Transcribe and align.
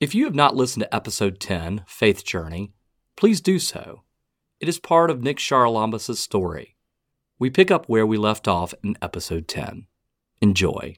If 0.00 0.14
you 0.14 0.24
have 0.24 0.34
not 0.34 0.56
listened 0.56 0.84
to 0.84 0.94
episode 0.94 1.38
10, 1.40 1.82
Faith 1.86 2.24
Journey, 2.24 2.72
please 3.16 3.42
do 3.42 3.58
so. 3.58 4.04
It 4.58 4.66
is 4.66 4.78
part 4.78 5.10
of 5.10 5.22
Nick 5.22 5.36
Charalambous' 5.36 6.16
story. 6.16 6.76
We 7.38 7.50
pick 7.50 7.70
up 7.70 7.86
where 7.86 8.06
we 8.06 8.16
left 8.16 8.48
off 8.48 8.72
in 8.82 8.96
episode 9.02 9.46
10. 9.46 9.86
Enjoy. 10.40 10.96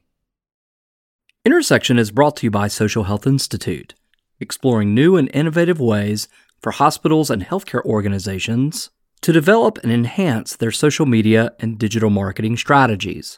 Intersection 1.43 1.99
is 1.99 2.11
brought 2.11 2.37
to 2.37 2.45
you 2.45 2.51
by 2.51 2.69
Social 2.69 3.03
Health 3.03 3.27
Institute, 3.27 3.93
exploring 4.39 4.95
new 4.95 5.17
and 5.17 5.29
innovative 5.33 5.81
ways 5.81 6.29
for 6.61 6.71
hospitals 6.71 7.29
and 7.29 7.43
healthcare 7.43 7.83
organizations 7.83 8.89
to 9.19 9.33
develop 9.33 9.79
and 9.83 9.91
enhance 9.91 10.55
their 10.55 10.71
social 10.71 11.05
media 11.05 11.51
and 11.59 11.77
digital 11.77 12.09
marketing 12.09 12.55
strategies. 12.55 13.37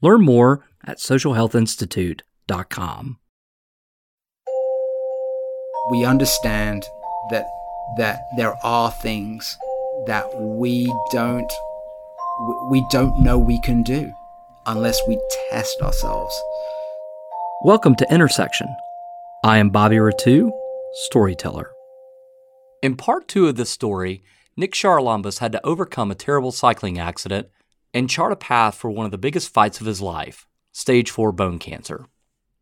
Learn 0.00 0.24
more 0.24 0.64
at 0.84 0.98
socialhealthinstitute.com. 0.98 3.18
We 5.90 6.04
understand 6.04 6.88
that 7.30 7.50
that 7.96 8.28
there 8.36 8.54
are 8.64 8.92
things 8.92 9.58
that 10.06 10.24
we 10.40 10.92
don't 11.10 11.52
we 12.70 12.86
don't 12.92 13.20
know 13.20 13.36
we 13.36 13.60
can 13.62 13.82
do 13.82 14.12
unless 14.64 15.00
we 15.08 15.18
test 15.50 15.82
ourselves. 15.82 16.40
Welcome 17.64 17.96
to 17.96 18.14
Intersection. 18.14 18.68
I 19.42 19.58
am 19.58 19.70
Bobby 19.70 19.96
Rettew, 19.96 20.52
storyteller. 21.06 21.72
In 22.80 22.96
part 22.96 23.26
two 23.26 23.48
of 23.48 23.56
this 23.56 23.70
story, 23.70 24.22
Nick 24.56 24.74
Charalambous 24.74 25.40
had 25.40 25.50
to 25.50 25.66
overcome 25.66 26.12
a 26.12 26.14
terrible 26.14 26.52
cycling 26.52 27.00
accident 27.00 27.48
and 27.92 28.08
chart 28.08 28.30
a 28.30 28.36
path 28.36 28.76
for 28.76 28.88
one 28.88 29.04
of 29.04 29.10
the 29.10 29.18
biggest 29.18 29.52
fights 29.52 29.80
of 29.80 29.88
his 29.88 30.00
life 30.00 30.46
stage 30.70 31.10
4 31.10 31.32
bone 31.32 31.58
cancer. 31.58 32.06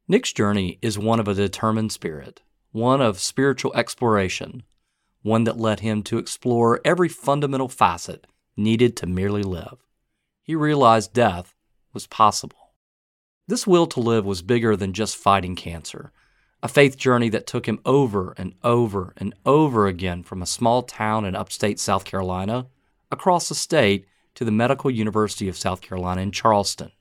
Nick's 0.08 0.32
journey 0.32 0.78
is 0.80 0.98
one 0.98 1.20
of 1.20 1.28
a 1.28 1.34
determined 1.34 1.92
spirit, 1.92 2.40
one 2.72 3.00
of 3.00 3.18
spiritual 3.18 3.74
exploration, 3.74 4.62
one 5.22 5.44
that 5.44 5.58
led 5.58 5.80
him 5.80 6.02
to 6.04 6.18
explore 6.18 6.80
every 6.84 7.08
fundamental 7.08 7.68
facet 7.68 8.26
needed 8.56 8.96
to 8.96 9.06
merely 9.06 9.42
live. 9.42 9.78
He 10.42 10.54
realized 10.54 11.12
death 11.12 11.54
was 11.92 12.06
possible. 12.06 12.74
This 13.48 13.66
will 13.66 13.86
to 13.88 14.00
live 14.00 14.24
was 14.24 14.42
bigger 14.42 14.76
than 14.76 14.92
just 14.92 15.16
fighting 15.16 15.56
cancer, 15.56 16.12
a 16.62 16.68
faith 16.68 16.96
journey 16.96 17.28
that 17.30 17.46
took 17.46 17.66
him 17.66 17.80
over 17.84 18.34
and 18.36 18.54
over 18.62 19.12
and 19.16 19.34
over 19.44 19.86
again 19.86 20.22
from 20.22 20.42
a 20.42 20.46
small 20.46 20.82
town 20.82 21.24
in 21.24 21.34
upstate 21.34 21.80
South 21.80 22.04
Carolina 22.04 22.66
across 23.10 23.48
the 23.48 23.54
state 23.54 24.06
to 24.34 24.44
the 24.44 24.52
Medical 24.52 24.90
University 24.90 25.48
of 25.48 25.58
South 25.58 25.80
Carolina 25.80 26.20
in 26.20 26.30
Charleston. 26.30 26.92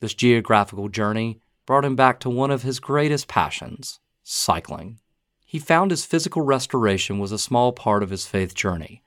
This 0.00 0.14
geographical 0.14 0.88
journey 0.88 1.40
brought 1.66 1.84
him 1.84 1.96
back 1.96 2.20
to 2.20 2.30
one 2.30 2.50
of 2.50 2.62
his 2.62 2.78
greatest 2.78 3.26
passions 3.26 3.98
cycling. 4.22 5.00
He 5.48 5.58
found 5.58 5.90
his 5.90 6.04
physical 6.04 6.42
restoration 6.42 7.18
was 7.18 7.32
a 7.32 7.38
small 7.38 7.72
part 7.72 8.02
of 8.02 8.10
his 8.10 8.26
faith 8.26 8.54
journey, 8.54 9.02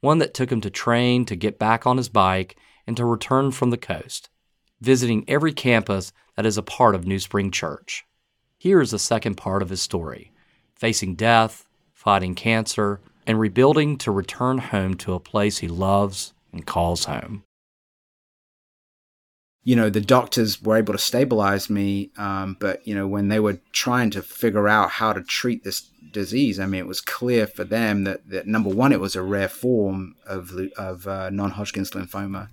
one 0.00 0.18
that 0.18 0.34
took 0.34 0.52
him 0.52 0.60
to 0.60 0.68
train 0.68 1.24
to 1.24 1.34
get 1.34 1.58
back 1.58 1.86
on 1.86 1.96
his 1.96 2.10
bike 2.10 2.58
and 2.86 2.98
to 2.98 3.06
return 3.06 3.50
from 3.50 3.70
the 3.70 3.78
coast, 3.78 4.28
visiting 4.78 5.24
every 5.26 5.54
campus 5.54 6.12
that 6.36 6.44
is 6.44 6.58
a 6.58 6.62
part 6.62 6.94
of 6.94 7.06
New 7.06 7.18
Spring 7.18 7.50
Church. 7.50 8.04
Here 8.58 8.82
is 8.82 8.90
the 8.90 8.98
second 8.98 9.36
part 9.36 9.62
of 9.62 9.70
his 9.70 9.80
story 9.80 10.32
facing 10.74 11.14
death, 11.14 11.66
fighting 11.94 12.34
cancer, 12.34 13.00
and 13.26 13.40
rebuilding 13.40 13.96
to 13.96 14.10
return 14.10 14.58
home 14.58 14.96
to 14.96 15.14
a 15.14 15.18
place 15.18 15.56
he 15.58 15.68
loves 15.68 16.34
and 16.52 16.66
calls 16.66 17.06
home. 17.06 17.42
You 19.66 19.74
know, 19.74 19.90
the 19.90 20.00
doctors 20.00 20.62
were 20.62 20.76
able 20.76 20.94
to 20.94 20.98
stabilize 20.98 21.68
me, 21.68 22.10
um, 22.16 22.56
but, 22.60 22.86
you 22.86 22.94
know, 22.94 23.08
when 23.08 23.28
they 23.28 23.40
were 23.40 23.58
trying 23.72 24.10
to 24.10 24.22
figure 24.22 24.68
out 24.68 24.90
how 24.90 25.12
to 25.12 25.22
treat 25.22 25.64
this 25.64 25.90
disease, 26.12 26.60
I 26.60 26.66
mean, 26.66 26.80
it 26.80 26.86
was 26.86 27.00
clear 27.00 27.46
for 27.46 27.64
them 27.64 28.04
that, 28.04 28.28
that 28.30 28.46
number 28.46 28.70
one, 28.70 28.92
it 28.92 29.00
was 29.00 29.16
a 29.16 29.22
rare 29.22 29.48
form 29.48 30.14
of, 30.24 30.52
of 30.76 31.08
uh, 31.08 31.30
non 31.30 31.50
Hodgkin's 31.50 31.90
lymphoma 31.90 32.48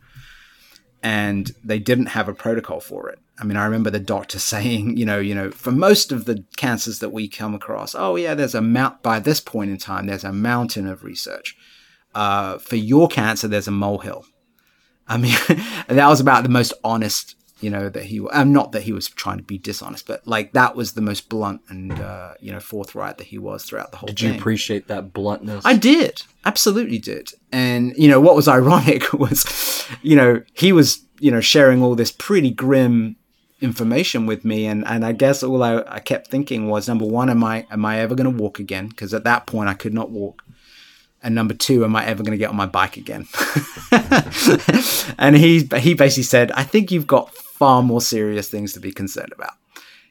and 1.04 1.52
they 1.64 1.80
didn't 1.80 2.08
have 2.08 2.30
a 2.30 2.34
protocol 2.34 2.80
for 2.80 3.10
it. 3.10 3.20
I 3.38 3.44
mean, 3.44 3.58
I 3.58 3.66
remember 3.66 3.90
the 3.90 4.00
doctor 4.00 4.40
saying, 4.54 4.98
you 4.98 5.06
know, 5.06 5.20
you 5.20 5.36
know, 5.36 5.52
for 5.52 5.72
most 5.72 6.12
of 6.12 6.26
the 6.26 6.44
cancers 6.56 7.00
that 7.00 7.10
we 7.10 7.28
come 7.28 7.54
across, 7.54 7.94
oh 7.94 8.16
yeah, 8.16 8.34
there's 8.34 8.56
a 8.56 8.62
mount 8.62 9.04
by 9.04 9.20
this 9.20 9.42
point 9.42 9.70
in 9.70 9.78
time, 9.78 10.08
there's 10.08 10.24
a 10.24 10.34
mountain 10.34 10.88
of 10.88 11.04
research. 11.04 11.56
Uh, 12.16 12.58
for 12.60 12.76
your 12.76 13.08
cancer, 13.08 13.48
there's 13.48 13.68
a 13.68 13.72
molehill. 13.72 14.26
I 15.08 15.18
mean, 15.18 15.36
that 15.88 16.08
was 16.08 16.20
about 16.20 16.44
the 16.44 16.50
most 16.50 16.74
honest 16.84 17.36
you 17.64 17.70
know 17.70 17.90
that 17.90 18.04
he 18.04 18.20
I'm 18.20 18.50
um, 18.50 18.54
not 18.54 18.74
that 18.74 18.84
he 18.84 18.92
was 18.92 19.08
trying 19.08 19.38
to 19.38 19.44
be 19.44 19.58
dishonest 19.58 20.06
but 20.06 20.28
like 20.28 20.52
that 20.52 20.76
was 20.76 20.94
the 20.94 21.02
most 21.02 21.30
blunt 21.30 21.62
and 21.70 21.94
uh, 21.94 22.34
you 22.42 22.52
know 22.52 22.60
forthright 22.60 23.18
that 23.18 23.28
he 23.28 23.38
was 23.38 23.64
throughout 23.64 23.92
the 23.92 23.98
whole 23.98 24.08
did 24.08 24.20
thing. 24.20 24.34
you 24.34 24.40
appreciate 24.40 24.88
that 24.90 25.14
bluntness? 25.14 25.66
I 25.66 25.78
did. 25.78 26.24
Absolutely 26.46 27.00
did. 27.00 27.32
And 27.52 27.94
you 27.98 28.10
know 28.10 28.20
what 28.20 28.36
was 28.36 28.48
ironic 28.60 29.14
was 29.14 29.88
you 30.02 30.16
know 30.16 30.44
he 30.54 30.74
was 30.74 31.06
you 31.20 31.32
know 31.32 31.40
sharing 31.40 31.82
all 31.82 31.96
this 31.96 32.12
pretty 32.12 32.52
grim 32.52 33.16
information 33.62 34.26
with 34.26 34.44
me. 34.44 34.66
And 34.66 34.86
and 34.86 35.06
i 35.06 35.14
guess 35.14 35.42
all 35.42 35.64
i, 35.64 35.84
I 35.88 36.00
kept 36.00 36.28
thinking 36.28 36.68
was 36.68 36.90
number 36.90 37.06
one 37.06 37.30
am 37.30 37.44
i 37.46 37.66
am 37.72 37.86
i 37.86 38.00
ever 38.00 38.14
going 38.14 38.32
to 38.32 38.44
walk 38.44 38.60
again? 38.60 38.90
Because 38.90 39.14
at 39.14 39.24
that 39.24 39.48
point 39.48 39.70
i 39.70 39.74
could 39.74 39.94
not 39.94 40.12
walk 40.12 40.44
and 41.24 41.34
number 41.34 41.54
two, 41.54 41.84
am 41.86 41.96
I 41.96 42.06
ever 42.06 42.22
going 42.22 42.34
to 42.34 42.38
get 42.38 42.50
on 42.50 42.56
my 42.56 42.66
bike 42.66 42.98
again? 42.98 43.28
and 45.18 45.38
he 45.38 45.70
he 45.78 45.94
basically 45.94 46.24
said, 46.24 46.52
I 46.52 46.64
think 46.64 46.92
you've 46.92 47.08
got 47.08 47.34
far 47.34 47.82
more 47.82 48.02
serious 48.02 48.50
things 48.50 48.74
to 48.74 48.80
be 48.80 48.92
concerned 48.92 49.32
about. 49.34 49.54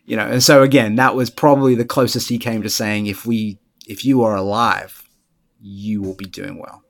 You 0.05 0.17
know, 0.17 0.27
and 0.27 0.43
so 0.43 0.63
again, 0.63 0.97
that 0.97 1.15
was 1.15 1.31
probably 1.31 1.75
the 1.75 1.85
closest 1.85 2.29
he 2.29 2.39
came 2.39 2.63
to 2.63 2.71
saying, 2.71 3.07
if 3.07 3.27
we 3.27 3.59
if 3.87 4.05
you 4.05 4.23
are 4.23 4.35
alive, 4.35 5.09
you 5.61 6.01
will 6.01 6.15
be 6.15 6.25
doing 6.25 6.59
well. 6.59 6.83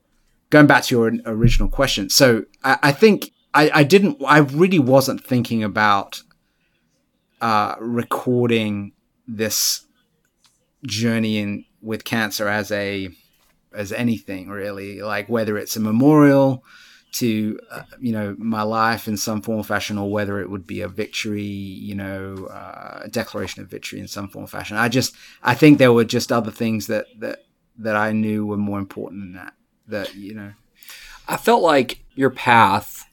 Going 0.49 0.67
back 0.67 0.83
to 0.83 0.95
your 0.95 1.11
original 1.25 1.67
question, 1.67 2.09
so 2.09 2.45
I, 2.63 2.77
I 2.83 2.91
think 2.91 3.31
I, 3.53 3.71
I 3.73 3.83
didn't, 3.83 4.21
I 4.25 4.39
really 4.39 4.79
wasn't 4.79 5.23
thinking 5.23 5.63
about 5.63 6.23
uh, 7.41 7.75
recording 7.79 8.93
this 9.27 9.85
journey 10.85 11.37
in 11.37 11.65
with 11.81 12.03
cancer 12.03 12.47
as 12.47 12.71
a 12.71 13.09
as 13.73 13.91
anything 13.91 14.49
really, 14.49 15.01
like 15.01 15.27
whether 15.29 15.57
it's 15.57 15.75
a 15.75 15.79
memorial 15.79 16.63
to 17.13 17.59
uh, 17.69 17.83
you 17.99 18.11
know 18.11 18.35
my 18.37 18.63
life 18.63 19.07
in 19.07 19.17
some 19.17 19.41
form 19.41 19.59
or 19.59 19.63
fashion, 19.63 19.97
or 19.97 20.11
whether 20.11 20.39
it 20.39 20.49
would 20.49 20.67
be 20.67 20.81
a 20.81 20.87
victory, 20.87 21.43
you 21.43 21.95
know, 21.95 22.47
uh, 22.51 23.01
a 23.03 23.09
declaration 23.09 23.61
of 23.61 23.69
victory 23.69 23.99
in 23.99 24.07
some 24.07 24.27
form 24.27 24.45
or 24.45 24.47
fashion. 24.47 24.77
I 24.77 24.89
just 24.89 25.15
I 25.41 25.53
think 25.53 25.77
there 25.77 25.93
were 25.93 26.05
just 26.05 26.31
other 26.31 26.51
things 26.51 26.87
that 26.87 27.05
that 27.19 27.45
that 27.77 27.95
I 27.95 28.11
knew 28.11 28.45
were 28.45 28.57
more 28.57 28.79
important 28.79 29.21
than 29.21 29.33
that. 29.33 29.53
That 29.87 30.15
you 30.15 30.33
know, 30.33 30.53
I 31.27 31.37
felt 31.37 31.61
like 31.61 32.03
your 32.15 32.31
path, 32.31 33.05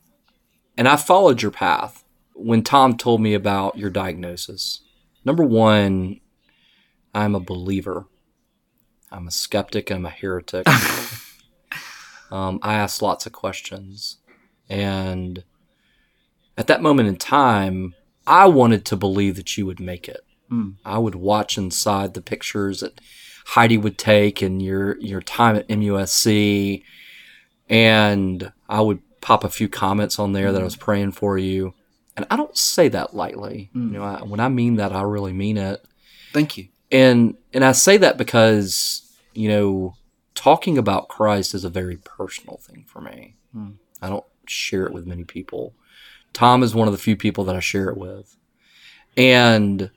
and 0.77 0.89
I 0.89 0.97
followed 0.97 1.43
your 1.43 1.51
path 1.51 2.05
when 2.35 2.63
Tom 2.63 2.97
told 2.97 3.21
me 3.21 3.35
about 3.35 3.77
your 3.77 3.91
diagnosis. 3.91 4.81
Number 5.25 5.45
one, 5.45 6.21
I'm 7.15 7.35
a 7.35 7.41
believer. 7.41 8.07
I'm 9.13 9.27
a 9.27 9.31
skeptic. 9.31 9.91
I'm 9.91 10.07
a 10.07 10.11
heretic. 10.11 10.67
Um, 12.31 12.61
I 12.63 12.75
asked 12.75 13.03
lots 13.03 13.27
of 13.27 13.33
questions. 13.33 14.19
And 14.69 15.43
at 16.57 16.69
that 16.69 16.83
moment 16.83 17.09
in 17.09 17.17
time, 17.17 17.95
I 18.27 18.47
wanted 18.47 18.85
to 18.87 18.97
believe 18.97 19.37
that 19.37 19.57
you 19.59 19.67
would 19.67 19.81
make 19.81 20.09
it. 20.09 20.21
Mm. 20.51 20.77
I 20.85 20.99
would 20.99 21.15
watch 21.15 21.59
inside 21.59 22.15
the 22.15 22.21
pictures 22.21 22.81
that 22.81 23.01
Heidi 23.47 23.79
would 23.79 23.99
take 23.99 24.43
and 24.43 24.63
your 24.63 24.97
your 24.99 25.21
time 25.21 25.57
at 25.57 25.69
MUSC, 25.69 26.83
and 27.69 28.53
I 28.69 28.81
would 28.81 29.01
pop 29.21 29.43
a 29.43 29.49
few 29.49 29.69
comments 29.69 30.19
on 30.19 30.33
there 30.33 30.53
that 30.53 30.61
I 30.61 30.65
was 30.65 30.75
hmm. 30.75 30.81
praying 30.81 31.13
for 31.13 31.37
you. 31.37 31.75
And 32.17 32.27
I 32.31 32.37
don't 32.37 32.57
say 32.57 32.89
that 32.89 33.15
lightly. 33.15 33.71
Mm. 33.75 33.93
You 33.93 33.99
know, 33.99 34.03
I, 34.03 34.23
when 34.23 34.41
I 34.41 34.49
mean 34.49 34.77
that, 34.77 34.93
I 34.93 35.03
really 35.03 35.33
mean 35.33 35.57
it. 35.57 35.85
Thank 36.33 36.57
you. 36.59 36.69
And 36.91 37.37
and 37.53 37.65
I 37.65 37.73
say 37.73 37.97
that 37.99 38.19
because 38.19 39.03
you 39.35 39.49
know 39.49 39.95
talking 40.35 40.79
about 40.79 41.09
Christ 41.09 41.55
is 41.55 41.65
a 41.65 41.71
very 41.71 41.97
personal 41.97 42.57
thing 42.57 42.85
for 42.87 43.01
me. 43.01 43.37
Hmm. 43.53 43.73
I 44.01 44.09
don't 44.09 44.25
share 44.47 44.87
it 44.87 44.93
with 44.93 45.07
many 45.07 45.25
people. 45.25 45.75
Tom 46.33 46.63
is 46.63 46.75
one 46.75 46.89
of 46.89 46.93
the 46.93 46.99
few 46.99 47.17
people 47.17 47.45
that 47.45 47.57
I 47.57 47.61
share 47.61 47.89
it 47.89 47.97
with. 47.97 48.37
And 49.17 49.91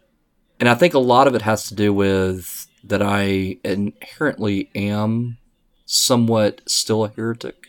and 0.59 0.69
I 0.69 0.75
think 0.75 0.93
a 0.93 0.99
lot 0.99 1.27
of 1.27 1.35
it 1.35 1.41
has 1.43 1.67
to 1.67 1.75
do 1.75 1.93
with 1.93 2.67
that 2.83 3.01
I 3.01 3.57
inherently 3.63 4.69
am 4.75 5.37
somewhat 5.85 6.61
still 6.67 7.05
a 7.05 7.09
heretic. 7.09 7.67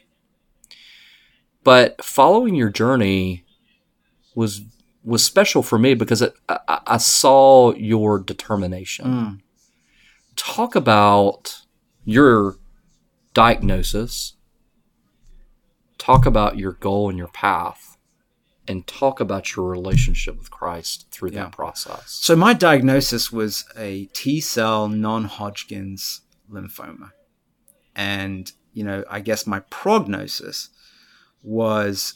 But 1.63 2.05
following 2.05 2.55
your 2.55 2.71
journey 2.71 3.45
was 4.35 4.63
was 5.05 5.23
special 5.23 5.63
for 5.63 5.79
me 5.79 5.95
because 5.95 6.23
it, 6.23 6.35
I, 6.49 6.81
I, 6.87 6.97
saw 6.97 7.75
your 7.75 8.19
determination. 8.19 9.05
Mm. 9.05 9.41
Talk 10.35 10.75
about 10.75 11.61
your 12.05 12.57
diagnosis, 13.35 14.35
talk 15.99 16.25
about 16.25 16.57
your 16.57 16.73
goal 16.73 17.09
and 17.11 17.19
your 17.19 17.29
path, 17.29 17.99
and 18.67 18.87
talk 18.87 19.21
about 19.21 19.55
your 19.55 19.69
relationship 19.69 20.39
with 20.39 20.51
Christ 20.51 21.07
through 21.11 21.31
Yeah. 21.31 21.45
that 21.45 21.53
process. 21.53 22.19
So 22.23 22.35
my 22.35 22.55
diagnosis 22.55 23.31
was 23.31 23.67
a 23.77 24.07
T 24.15 24.41
cell 24.41 24.89
non-Hodgkin's 24.89 26.23
lymphoma, 26.51 27.11
and 27.95 28.51
you 28.73 28.85
know, 28.85 29.05
I 29.09 29.21
guess 29.21 29.47
my 29.47 29.61
prognosis 29.71 30.71
was 31.43 32.15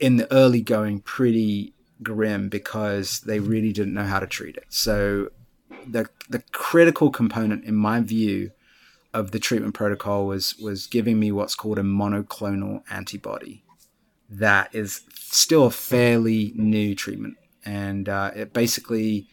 in 0.00 0.16
the 0.16 0.30
early 0.32 0.60
going 0.60 1.00
pretty 1.00 1.74
grim 2.04 2.48
because 2.48 3.20
they 3.20 3.40
really 3.40 3.72
didn't 3.72 3.94
know 3.94 4.04
how 4.04 4.20
to 4.20 4.26
treat 4.26 4.56
it. 4.56 4.66
So 4.68 5.30
the 5.86 6.08
the 6.28 6.42
critical 6.52 7.10
component 7.10 7.64
in 7.64 7.74
my 7.74 8.00
view 8.00 8.50
of 9.12 9.30
the 9.30 9.38
treatment 9.38 9.74
protocol 9.74 10.26
was 10.26 10.56
was 10.56 10.86
giving 10.86 11.18
me 11.18 11.30
what's 11.32 11.54
called 11.54 11.78
a 11.78 11.82
monoclonal 11.82 12.82
antibody 12.90 13.64
that 14.28 14.74
is 14.74 15.02
still 15.14 15.66
a 15.66 15.70
fairly 15.70 16.52
new 16.56 16.94
treatment 16.94 17.36
and 17.64 18.08
uh, 18.08 18.30
it 18.34 18.52
basically 18.52 19.28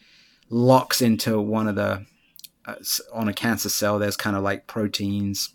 locks 0.48 1.02
into 1.02 1.40
one 1.40 1.66
of 1.66 1.74
the 1.74 2.04
uh, 2.66 2.74
on 3.12 3.28
a 3.28 3.34
cancer 3.34 3.68
cell 3.68 3.98
there's 3.98 4.16
kind 4.16 4.36
of 4.36 4.42
like 4.42 4.66
proteins 4.66 5.54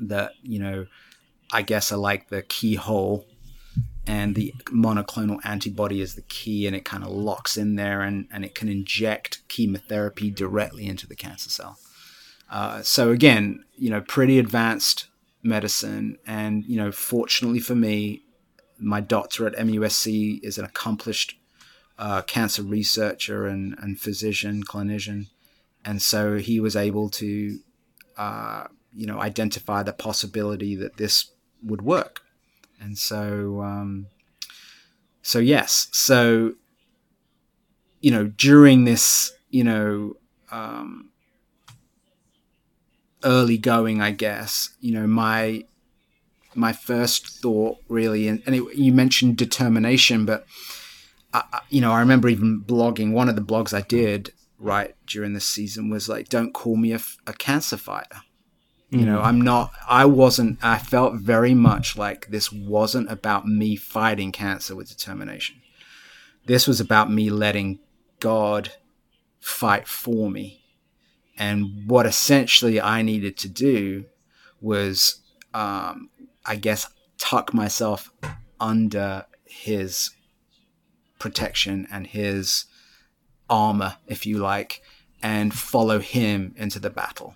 that 0.00 0.32
you 0.42 0.58
know 0.58 0.86
i 1.52 1.62
guess 1.62 1.92
are 1.92 1.98
like 1.98 2.28
the 2.28 2.42
keyhole 2.42 3.26
and 4.06 4.34
the 4.34 4.54
monoclonal 4.66 5.38
antibody 5.44 6.00
is 6.00 6.14
the 6.14 6.22
key 6.22 6.66
and 6.66 6.76
it 6.76 6.84
kind 6.84 7.02
of 7.02 7.10
locks 7.10 7.56
in 7.56 7.76
there 7.76 8.02
and, 8.02 8.28
and 8.32 8.44
it 8.44 8.54
can 8.54 8.68
inject 8.68 9.46
chemotherapy 9.48 10.30
directly 10.30 10.86
into 10.86 11.06
the 11.06 11.16
cancer 11.16 11.50
cell. 11.50 11.78
Uh, 12.50 12.80
so 12.82 13.10
again 13.10 13.64
you 13.76 13.90
know 13.90 14.00
pretty 14.00 14.38
advanced 14.38 15.08
medicine 15.42 16.16
and 16.26 16.64
you 16.64 16.76
know 16.76 16.92
fortunately 16.92 17.58
for 17.58 17.74
me 17.74 18.22
my 18.78 19.00
doctor 19.00 19.46
at 19.46 19.54
musc 19.54 20.40
is 20.42 20.58
an 20.58 20.64
accomplished 20.64 21.36
uh, 21.98 22.22
cancer 22.22 22.62
researcher 22.62 23.46
and, 23.46 23.74
and 23.80 23.98
physician 23.98 24.62
clinician 24.62 25.26
and 25.84 26.00
so 26.02 26.36
he 26.36 26.60
was 26.60 26.76
able 26.76 27.08
to 27.08 27.58
uh, 28.16 28.64
you 28.92 29.06
know 29.06 29.20
identify 29.20 29.82
the 29.82 29.92
possibility 29.92 30.76
that 30.76 30.96
this 30.98 31.32
would 31.64 31.82
work 31.82 32.20
and 32.80 32.98
so 32.98 33.62
um, 33.62 34.06
so 35.22 35.38
yes 35.38 35.88
so 35.92 36.54
you 38.00 38.10
know 38.10 38.26
during 38.26 38.84
this 38.84 39.32
you 39.50 39.64
know 39.64 40.14
um, 40.50 41.10
early 43.24 43.58
going 43.58 44.00
i 44.00 44.10
guess 44.10 44.70
you 44.80 44.92
know 44.92 45.06
my 45.06 45.64
my 46.54 46.72
first 46.72 47.26
thought 47.42 47.78
really 47.88 48.28
and, 48.28 48.42
and 48.46 48.54
it, 48.54 48.74
you 48.74 48.92
mentioned 48.92 49.36
determination 49.36 50.24
but 50.24 50.46
I, 51.32 51.60
you 51.68 51.80
know 51.80 51.92
i 51.92 52.00
remember 52.00 52.28
even 52.28 52.62
blogging. 52.64 53.12
One 53.12 53.28
of 53.28 53.36
the 53.36 53.42
blogs 53.42 53.74
i 53.74 53.82
did 53.82 54.32
right 54.58 54.94
during 55.06 55.34
this 55.34 55.46
season 55.46 55.90
was 55.90 56.08
like 56.08 56.28
don't 56.28 56.52
call 56.54 56.76
me 56.76 56.92
a 56.92 57.32
cancer 57.32 57.76
fighter 57.76 58.22
you 58.90 59.04
know 59.04 59.20
i'm 59.20 59.40
not 59.40 59.72
i 59.88 60.04
wasn't 60.04 60.58
i 60.62 60.78
felt 60.78 61.14
very 61.14 61.54
much 61.54 61.96
like 61.96 62.28
this 62.28 62.52
wasn't 62.52 63.10
about 63.10 63.46
me 63.46 63.74
fighting 63.76 64.30
cancer 64.32 64.76
with 64.76 64.88
determination. 64.88 65.60
This 66.46 66.68
was 66.68 66.80
about 66.80 67.10
me 67.10 67.28
letting 67.28 67.80
god 68.20 68.72
fight 69.40 69.88
for 69.88 70.30
me. 70.30 70.62
And 71.36 71.88
what 71.88 72.06
essentially 72.06 72.80
i 72.80 73.02
needed 73.02 73.36
to 73.38 73.48
do 73.48 74.04
was 74.60 75.20
um, 75.52 76.10
i 76.44 76.54
guess 76.54 76.88
tuck 77.18 77.52
myself 77.52 78.12
under 78.60 79.26
his 79.44 80.10
protection 81.18 81.86
and 81.90 82.06
his 82.06 82.66
armor 83.50 83.96
if 84.06 84.26
you 84.26 84.38
like 84.38 84.82
and 85.22 85.52
follow 85.52 85.98
him 85.98 86.54
into 86.56 86.78
the 86.78 86.90
battle 86.90 87.34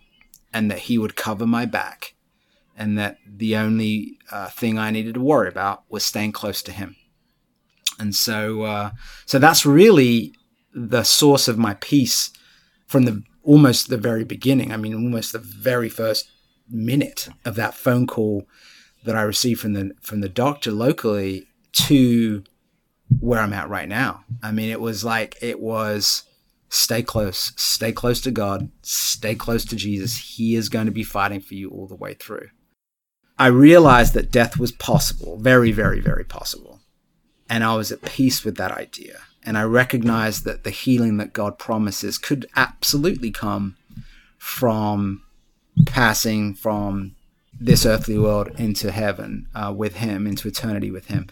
and 0.52 0.70
that 0.70 0.81
he 0.81 0.99
would 0.99 1.17
cover 1.17 1.47
my 1.47 1.64
back 1.64 2.14
and 2.76 2.99
that 2.99 3.19
the 3.26 3.56
only 3.56 4.19
uh, 4.31 4.49
thing 4.49 4.79
I 4.79 4.91
needed 4.91 5.14
to 5.14 5.20
worry 5.20 5.49
about 5.49 5.85
was 5.88 6.05
staying 6.05 6.32
close 6.32 6.62
to 6.62 6.73
him. 6.73 6.97
And 7.99 8.14
so, 8.14 8.62
uh, 8.62 8.91
so 9.26 9.38
that's 9.38 9.67
really 9.67 10.32
the 10.75 11.02
source 11.02 11.49
of 11.49 11.58
my 11.58 11.75
peace 11.75 12.31
from 12.87 13.05
the 13.05 13.23
almost 13.43 13.88
the 13.88 13.99
very 13.99 14.25
beginning. 14.25 14.73
I 14.73 14.76
mean, 14.76 14.94
almost 14.94 15.32
the 15.32 15.38
very 15.38 15.88
first 15.88 16.31
minute 16.70 17.29
of 17.44 17.55
that 17.56 17.75
phone 17.75 18.06
call 18.06 18.47
that 19.05 19.17
I 19.17 19.23
received 19.23 19.61
from 19.61 19.75
the 19.75 19.93
from 20.00 20.20
the 20.20 20.29
doctor 20.29 20.70
locally 20.70 21.47
to 21.73 22.44
where 23.19 23.41
I'm 23.41 23.52
at 23.52 23.69
right 23.69 23.88
now. 23.88 24.25
I 24.43 24.52
mean, 24.52 24.70
it 24.70 24.81
was 24.81 25.05
like 25.05 25.37
it 25.43 25.61
was 25.61 26.25
stay 26.70 27.02
close, 27.02 27.52
stay 27.56 27.93
close 27.93 28.20
to 28.22 28.31
God, 28.31 28.70
stay 28.81 29.34
close 29.34 29.64
to 29.67 29.76
Jesus. 29.76 30.17
He 30.37 30.55
is 30.55 30.70
going 30.70 30.87
to 30.87 30.93
be 30.93 31.05
fighting 31.05 31.40
for 31.40 31.55
you 31.55 31.69
all 31.69 31.87
the 31.87 31.94
way 31.94 32.14
through. 32.14 32.49
I 33.38 33.49
realized 33.49 34.14
that 34.14 34.31
death 34.31 34.58
was 34.58 34.72
possible, 34.72 35.37
very, 35.38 35.72
very, 35.72 36.00
very 36.00 36.25
possible. 36.25 36.81
And 37.49 37.64
I 37.64 37.75
was 37.75 37.90
at 37.90 38.02
peace 38.02 38.44
with 38.44 38.56
that 38.56 38.70
idea. 38.70 39.19
And 39.43 39.58
I 39.58 39.62
recognized 39.62 40.44
that 40.44 40.62
the 40.62 40.70
healing 40.70 41.17
that 41.17 41.32
God 41.32 41.58
promises 41.58 42.19
could 42.19 42.46
absolutely 42.55 43.31
come 43.31 43.76
from 44.38 45.23
passing 45.87 46.55
from 46.55 47.16
this 47.58 47.84
earthly 47.84 48.19
world 48.19 48.49
into 48.58 48.93
heaven 48.93 49.49
uh, 49.55 49.73
with 49.76 49.96
Him, 49.96 50.26
into 50.26 50.46
eternity 50.46 50.90
with 50.90 51.06
Him. 51.06 51.28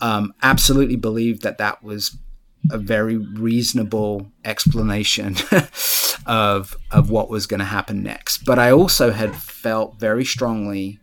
Um, 0.00 0.34
absolutely 0.42 0.96
believed 0.96 1.42
that 1.42 1.58
that 1.58 1.82
was 1.82 2.16
a 2.70 2.78
very 2.78 3.16
reasonable 3.16 4.30
explanation 4.44 5.36
of 6.26 6.76
of 6.90 7.10
what 7.10 7.30
was 7.30 7.46
going 7.46 7.60
to 7.60 7.66
happen 7.66 8.02
next. 8.02 8.44
But 8.44 8.58
I 8.58 8.70
also 8.70 9.12
had 9.12 9.34
felt 9.34 9.98
very 9.98 10.24
strongly 10.24 10.98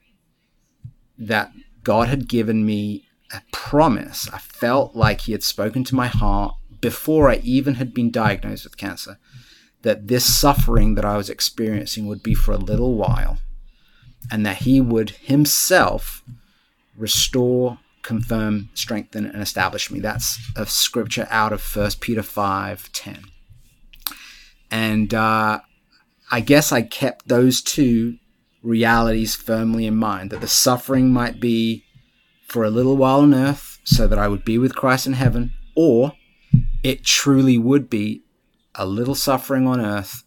that 1.18 1.51
God 1.83 2.07
had 2.09 2.27
given 2.27 2.65
me 2.65 3.07
a 3.33 3.42
promise. 3.51 4.30
I 4.31 4.38
felt 4.38 4.95
like 4.95 5.21
He 5.21 5.31
had 5.31 5.44
spoken 5.44 5.83
to 5.86 5.95
my 5.95 6.07
heart 6.07 6.56
before 6.80 7.30
I 7.30 7.38
even 7.38 7.75
had 7.75 7.94
been 7.94 8.12
diagnosed 8.12 8.63
with 8.63 8.77
cancer 8.77 9.18
that 9.81 10.07
this 10.07 10.38
suffering 10.38 10.95
that 10.95 11.06
I 11.06 11.18
was 11.18 11.30
experiencing 11.30 12.07
would 12.07 12.24
be 12.24 12.33
for 12.33 12.51
a 12.51 12.57
little 12.57 12.95
while 12.95 13.39
and 14.31 14.45
that 14.45 14.57
He 14.57 14.81
would 14.81 15.12
Himself 15.12 16.24
restore, 16.95 17.80
confirm, 18.07 18.69
strengthen, 18.74 19.25
and 19.25 19.42
establish 19.42 19.92
me. 19.92 20.00
That's 20.00 20.39
a 20.56 20.65
scripture 20.65 21.27
out 21.30 21.51
of 21.51 21.62
1 21.62 21.92
Peter 22.00 22.24
5 22.24 22.89
10. 22.94 23.25
And 24.71 25.13
uh, 25.13 25.59
I 26.31 26.39
guess 26.39 26.71
I 26.71 26.83
kept 26.83 27.27
those 27.27 27.62
two 27.62 28.18
realities 28.64 29.35
firmly 29.35 29.85
in 29.85 29.97
mind 29.97 30.31
that 30.31 30.40
the 30.40 30.47
suffering 30.47 31.11
might 31.11 31.42
be 31.42 31.83
for 32.47 32.64
a 32.64 32.69
little 32.69 32.95
while 32.95 33.19
on 33.19 33.33
earth 33.33 33.80
so 33.83 34.07
that 34.07 34.18
I 34.18 34.30
would 34.30 34.45
be 34.45 34.57
with 34.57 34.73
Christ 34.73 35.06
in 35.06 35.14
heaven, 35.14 35.52
or 35.76 36.14
it 36.83 37.04
truly 37.04 37.57
would 37.57 37.90
be 37.90 38.23
a 38.73 38.85
little 38.85 39.16
suffering 39.16 39.68
on 39.68 39.81
earth 39.81 40.23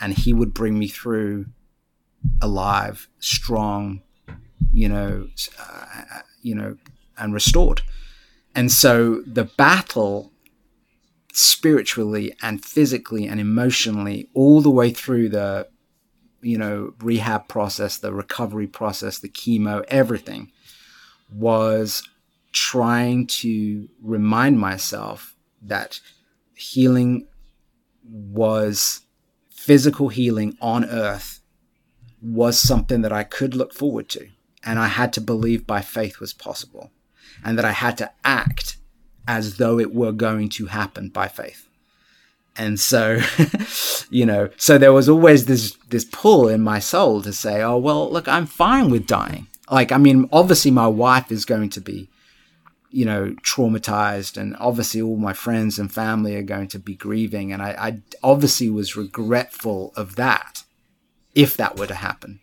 and 0.00 0.14
he 0.14 0.32
would 0.32 0.52
bring 0.52 0.80
me 0.80 0.88
through 0.88 1.46
alive, 2.42 3.08
strong, 3.20 4.02
you 4.72 4.88
know, 4.88 5.28
uh, 5.60 6.22
you 6.42 6.56
know, 6.56 6.76
and 7.20 7.32
restored. 7.34 7.82
And 8.54 8.72
so 8.72 9.22
the 9.26 9.44
battle 9.44 10.32
spiritually 11.32 12.34
and 12.42 12.64
physically 12.64 13.26
and 13.26 13.38
emotionally 13.40 14.28
all 14.34 14.60
the 14.60 14.70
way 14.70 14.90
through 14.90 15.28
the 15.28 15.68
you 16.42 16.58
know 16.58 16.92
rehab 17.00 17.46
process 17.48 17.98
the 17.98 18.12
recovery 18.12 18.66
process 18.66 19.18
the 19.18 19.28
chemo 19.28 19.84
everything 19.88 20.50
was 21.32 22.02
trying 22.52 23.26
to 23.26 23.88
remind 24.02 24.58
myself 24.58 25.36
that 25.62 26.00
healing 26.54 27.26
was 28.04 29.02
physical 29.50 30.08
healing 30.08 30.56
on 30.60 30.84
earth 30.84 31.40
was 32.20 32.58
something 32.58 33.02
that 33.02 33.12
I 33.12 33.22
could 33.22 33.54
look 33.54 33.72
forward 33.72 34.08
to 34.10 34.28
and 34.64 34.78
I 34.78 34.88
had 34.88 35.12
to 35.12 35.20
believe 35.20 35.66
by 35.66 35.80
faith 35.80 36.18
was 36.18 36.32
possible 36.32 36.90
and 37.44 37.58
that 37.58 37.64
I 37.64 37.72
had 37.72 37.98
to 37.98 38.10
act 38.24 38.76
as 39.26 39.56
though 39.56 39.78
it 39.78 39.94
were 39.94 40.12
going 40.12 40.48
to 40.50 40.66
happen 40.66 41.08
by 41.08 41.28
faith. 41.28 41.68
And 42.56 42.78
so, 42.80 43.20
you 44.10 44.26
know, 44.26 44.50
so 44.56 44.76
there 44.76 44.92
was 44.92 45.08
always 45.08 45.46
this 45.46 45.76
this 45.88 46.04
pull 46.04 46.48
in 46.48 46.60
my 46.60 46.78
soul 46.78 47.22
to 47.22 47.32
say, 47.32 47.62
"Oh, 47.62 47.78
well, 47.78 48.10
look, 48.10 48.26
I'm 48.28 48.46
fine 48.46 48.90
with 48.90 49.06
dying." 49.06 49.46
Like, 49.70 49.92
I 49.92 49.98
mean, 49.98 50.28
obviously 50.32 50.70
my 50.70 50.88
wife 50.88 51.30
is 51.30 51.44
going 51.44 51.70
to 51.70 51.80
be, 51.80 52.08
you 52.90 53.04
know, 53.04 53.36
traumatized 53.42 54.36
and 54.36 54.56
obviously 54.58 55.00
all 55.00 55.16
my 55.16 55.32
friends 55.32 55.78
and 55.78 55.92
family 55.92 56.34
are 56.34 56.42
going 56.42 56.66
to 56.68 56.78
be 56.80 56.96
grieving 56.96 57.52
and 57.52 57.62
I, 57.62 57.70
I 57.78 58.00
obviously 58.22 58.68
was 58.68 58.96
regretful 58.96 59.92
of 59.94 60.16
that 60.16 60.64
if 61.36 61.56
that 61.56 61.78
were 61.78 61.86
to 61.86 61.94
happen. 61.94 62.40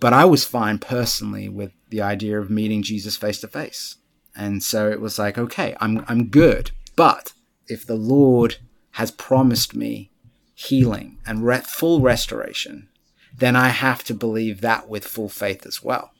But 0.00 0.14
I 0.14 0.24
was 0.24 0.44
fine 0.44 0.78
personally 0.78 1.48
with 1.48 1.72
the 1.90 2.00
idea 2.00 2.40
of 2.40 2.50
meeting 2.50 2.82
Jesus 2.82 3.16
face 3.16 3.40
to 3.40 3.48
face 3.48 3.96
And 4.34 4.62
so 4.62 4.90
it 4.90 5.00
was 5.00 5.18
like, 5.18 5.36
okay, 5.38 5.76
I'm 5.80 6.04
I'm 6.08 6.28
good. 6.28 6.70
But 6.96 7.32
if 7.66 7.86
the 7.86 7.96
Lord 7.96 8.56
has 8.92 9.10
promised 9.10 9.74
me 9.74 10.10
healing 10.54 11.18
and 11.26 11.44
re- 11.44 11.60
full 11.60 12.00
restoration, 12.00 12.88
then 13.36 13.56
I 13.56 13.68
have 13.68 14.02
to 14.04 14.14
believe 14.14 14.60
that 14.60 14.88
with 14.88 15.06
full 15.06 15.28
faith 15.28 15.66
as 15.66 15.82
well, 15.82 16.12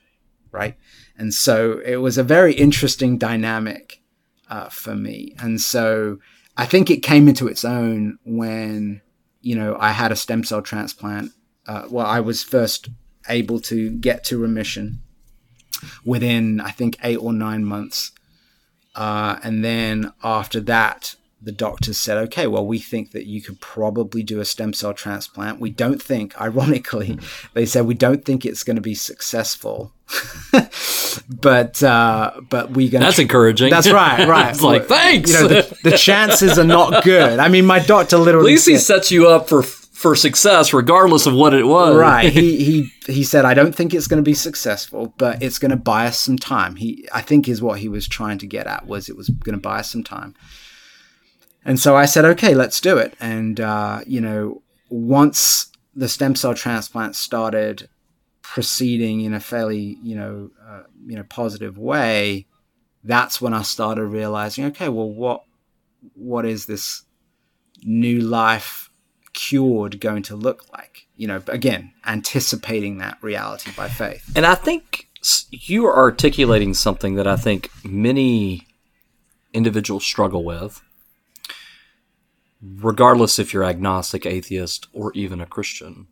right? 0.53 0.77
And 1.17 1.35
so 1.35 1.81
it 1.85 1.97
was 1.97 2.17
a 2.19 2.23
very 2.23 2.55
interesting 2.55 3.19
dynamic 3.19 4.03
uh, 4.49 4.69
for 4.69 4.95
me. 4.95 5.35
And 5.39 5.61
so 5.61 6.19
I 6.57 6.67
think 6.67 6.91
it 6.91 7.03
came 7.03 7.29
into 7.29 7.49
its 7.49 7.65
own 7.65 8.19
when 8.25 9.01
you 9.41 9.55
know 9.55 9.77
I 9.79 9.93
had 9.93 10.13
a 10.13 10.17
stem 10.17 10.45
cell 10.45 10.63
transplant. 10.63 11.33
Uh, 11.67 11.87
well, 11.91 12.07
I 12.07 12.21
was 12.21 12.43
first 12.43 12.89
able 13.31 13.61
to 13.61 13.91
get 13.91 14.25
to 14.25 14.39
remission 14.39 15.01
within 16.05 16.61
I 16.61 16.71
think 16.71 16.99
eight 17.03 17.17
or 17.17 17.33
nine 17.33 17.65
months, 17.65 18.13
uh, 18.95 19.39
and 19.43 19.65
then 19.65 20.13
after 20.23 20.61
that, 20.61 21.15
the 21.43 21.53
doctors 21.53 21.97
said, 21.99 22.19
okay, 22.19 22.47
well, 22.47 22.67
we 22.67 22.79
think 22.79 23.13
that 23.13 23.27
you 23.27 23.41
could 23.41 23.61
probably 23.61 24.23
do 24.23 24.41
a 24.41 24.45
stem 24.45 24.75
cell 24.75 24.93
transplant. 24.93 25.59
We 25.59 25.71
don't 25.71 26.03
think, 26.03 26.39
ironically, 26.41 27.19
they 27.55 27.67
said 27.67 27.87
we 27.87 27.95
don't 27.95 28.25
think 28.25 28.45
it's 28.45 28.63
going 28.63 28.77
to 28.77 28.83
be 28.83 28.95
successful, 28.95 29.93
but 31.41 31.83
uh, 31.83 32.33
but 32.49 32.73
we're 32.73 32.91
going 32.91 33.03
that's 33.03 33.17
tr- 33.17 33.23
encouraging. 33.23 33.71
That's 33.71 33.91
right, 33.91 34.27
right. 34.29 34.51
it's 34.51 34.63
like 34.63 34.87
thanks. 34.87 35.33
You 35.33 35.41
know, 35.41 35.49
the, 35.49 35.79
the, 35.85 35.97
chances 35.97 36.59
are 36.59 36.65
not 36.65 37.05
good. 37.05 37.39
I 37.39 37.49
mean, 37.49 37.65
my 37.65 37.79
doctor 37.79 38.19
literally. 38.19 38.51
At 38.51 38.55
least 38.55 38.69
he 38.69 38.77
sets 38.77 39.11
you 39.11 39.29
up 39.29 39.49
for 39.49 39.63
for 40.00 40.16
success, 40.16 40.73
regardless 40.73 41.26
of 41.26 41.35
what 41.35 41.52
it 41.52 41.66
was. 41.66 41.95
Right. 41.95 42.33
he 42.33 42.64
he 43.07 43.12
he 43.12 43.23
said, 43.23 43.45
I 43.45 43.52
don't 43.52 43.75
think 43.75 43.92
it's 43.92 44.07
going 44.07 44.23
to 44.23 44.28
be 44.28 44.35
successful, 44.35 45.12
but 45.19 45.42
it's 45.42 45.59
going 45.59 45.73
to 45.73 45.76
buy 45.76 46.07
us 46.07 46.19
some 46.19 46.38
time. 46.38 46.76
He 46.76 47.07
I 47.12 47.21
think 47.21 47.49
is 47.49 47.61
what 47.61 47.80
he 47.80 47.88
was 47.88 48.09
trying 48.09 48.38
to 48.38 48.47
get 48.47 48.66
at 48.66 48.87
was 48.87 49.11
it 49.11 49.16
was 49.16 49.28
going 49.28 49.54
to 49.54 49.61
buy 49.61 49.80
us 49.80 49.92
some 49.92 50.02
time. 50.02 50.35
And 51.64 51.78
so 51.78 51.97
I 51.97 52.07
said, 52.07 52.25
okay, 52.25 52.54
let's 52.54 52.80
do 52.80 52.97
it. 52.97 53.14
And, 53.21 53.61
uh, 53.61 54.00
you 54.07 54.21
know, 54.21 54.62
once 54.88 55.71
the 55.95 56.09
stem 56.09 56.35
cell 56.35 56.54
transplant 56.54 57.14
started 57.14 57.88
proceeding 58.40 59.21
in 59.21 59.35
a 59.35 59.40
fairly, 59.40 59.99
you 60.02 60.16
know, 60.16 60.50
uh, 60.66 60.85
you 61.07 61.16
know, 61.16 61.25
positive 61.25 61.76
way, 61.76 62.47
that's 63.04 63.40
when 63.40 63.52
I 63.52 63.62
started 63.62 64.07
realizing, 64.07 64.64
okay, 64.66 64.88
well, 64.88 65.11
what, 65.11 65.45
what 66.14 66.47
is 66.47 66.64
this 66.64 67.04
new 67.83 68.21
life 68.21 68.90
cured 69.49 70.01
going 70.01 70.23
to 70.25 70.37
look 70.37 70.71
like? 70.73 71.07
You 71.17 71.29
know, 71.29 71.43
again, 71.49 71.93
anticipating 72.07 72.99
that 72.99 73.19
reality 73.23 73.71
by 73.77 73.89
faith. 73.89 74.33
And 74.35 74.45
I 74.45 74.55
think 74.55 75.09
you 75.51 75.87
are 75.87 75.97
articulating 75.97 76.75
something 76.75 77.15
that 77.15 77.27
I 77.27 77.37
think 77.37 77.71
many 77.85 78.67
individuals 79.53 80.05
struggle 80.05 80.45
with 80.45 80.83
regardless 82.63 83.39
if 83.39 83.53
you're 83.53 83.65
agnostic, 83.65 84.27
atheist, 84.27 84.87
or 84.93 85.13
even 85.15 85.41
a 85.41 85.47
Christian. 85.47 86.07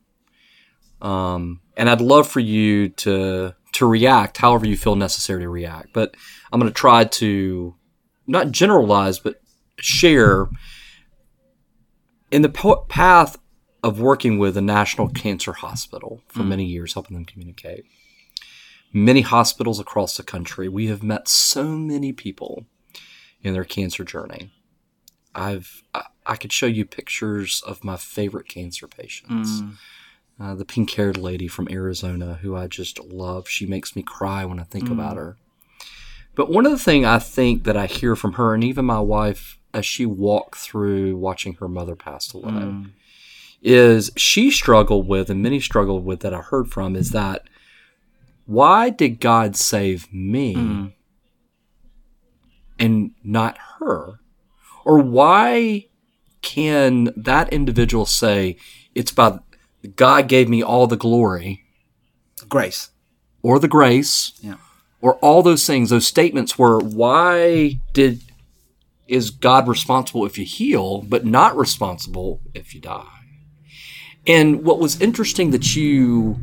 Um, 1.00 1.60
and 1.76 1.88
I'd 1.88 2.00
love 2.00 2.26
for 2.28 2.40
you 2.40 2.88
to 2.88 3.54
to 3.70 3.86
react 3.86 4.38
however 4.38 4.66
you 4.66 4.76
feel 4.76 4.96
necessary 4.96 5.42
to 5.42 5.48
react. 5.48 5.92
But 5.92 6.16
I'm 6.50 6.58
going 6.58 6.72
to 6.72 6.74
try 6.76 7.04
to 7.04 7.74
not 8.26 8.50
generalize, 8.50 9.18
but 9.18 9.40
share 9.78 10.48
in 12.30 12.42
the 12.42 12.84
path 12.88 13.38
of 13.82 14.00
working 14.00 14.38
with 14.38 14.56
a 14.56 14.62
national 14.62 15.08
cancer 15.08 15.52
hospital 15.52 16.22
for 16.28 16.40
mm. 16.40 16.48
many 16.48 16.64
years, 16.64 16.94
helping 16.94 17.14
them 17.14 17.24
communicate. 17.24 17.84
Many 18.92 19.20
hospitals 19.20 19.78
across 19.78 20.16
the 20.16 20.22
country, 20.22 20.68
we 20.68 20.86
have 20.86 21.02
met 21.02 21.28
so 21.28 21.64
many 21.64 22.12
people 22.12 22.66
in 23.42 23.52
their 23.52 23.64
cancer 23.64 24.04
journey. 24.04 24.50
I've 25.34 25.82
I 26.26 26.36
could 26.36 26.52
show 26.52 26.66
you 26.66 26.84
pictures 26.84 27.62
of 27.66 27.84
my 27.84 27.96
favorite 27.96 28.48
cancer 28.48 28.86
patients. 28.86 29.62
Mm. 29.62 29.74
Uh, 30.40 30.54
the 30.54 30.64
pink 30.64 30.90
haired 30.92 31.16
lady 31.16 31.48
from 31.48 31.68
Arizona, 31.70 32.38
who 32.42 32.54
I 32.54 32.66
just 32.66 33.02
love. 33.02 33.48
She 33.48 33.66
makes 33.66 33.96
me 33.96 34.02
cry 34.02 34.44
when 34.44 34.60
I 34.60 34.64
think 34.64 34.86
mm. 34.86 34.92
about 34.92 35.16
her. 35.16 35.36
But 36.34 36.50
one 36.50 36.66
of 36.66 36.72
the 36.72 36.78
things 36.78 37.06
I 37.06 37.18
think 37.18 37.64
that 37.64 37.76
I 37.76 37.86
hear 37.86 38.14
from 38.14 38.34
her, 38.34 38.54
and 38.54 38.62
even 38.62 38.84
my 38.84 39.00
wife, 39.00 39.57
as 39.74 39.86
she 39.86 40.06
walked 40.06 40.56
through 40.56 41.16
watching 41.16 41.54
her 41.54 41.68
mother 41.68 41.94
pass 41.94 42.32
away, 42.32 42.50
mm. 42.50 42.90
is 43.62 44.10
she 44.16 44.50
struggled 44.50 45.06
with, 45.06 45.30
and 45.30 45.42
many 45.42 45.60
struggled 45.60 46.04
with 46.04 46.20
that 46.20 46.34
I 46.34 46.40
heard 46.40 46.70
from, 46.70 46.96
is 46.96 47.10
that 47.10 47.42
why 48.46 48.90
did 48.90 49.20
God 49.20 49.56
save 49.56 50.12
me 50.12 50.54
mm. 50.54 50.92
and 52.78 53.10
not 53.22 53.58
her? 53.78 54.20
Or 54.84 54.98
why 54.98 55.86
can 56.40 57.10
that 57.14 57.52
individual 57.52 58.06
say 58.06 58.56
it's 58.94 59.12
by 59.12 59.38
God 59.96 60.28
gave 60.28 60.48
me 60.48 60.62
all 60.62 60.86
the 60.86 60.96
glory, 60.96 61.62
grace, 62.48 62.90
or 63.42 63.58
the 63.58 63.68
grace, 63.68 64.32
yeah. 64.40 64.56
or 65.00 65.16
all 65.16 65.42
those 65.42 65.66
things, 65.66 65.90
those 65.90 66.06
statements 66.06 66.58
were 66.58 66.78
why 66.78 67.78
did 67.92 68.22
is 69.08 69.30
God 69.30 69.66
responsible 69.66 70.26
if 70.26 70.38
you 70.38 70.44
heal, 70.44 71.02
but 71.02 71.24
not 71.24 71.56
responsible 71.56 72.40
if 72.54 72.74
you 72.74 72.80
die? 72.80 73.06
And 74.26 74.62
what 74.62 74.78
was 74.78 75.00
interesting 75.00 75.50
that 75.52 75.74
you 75.74 76.38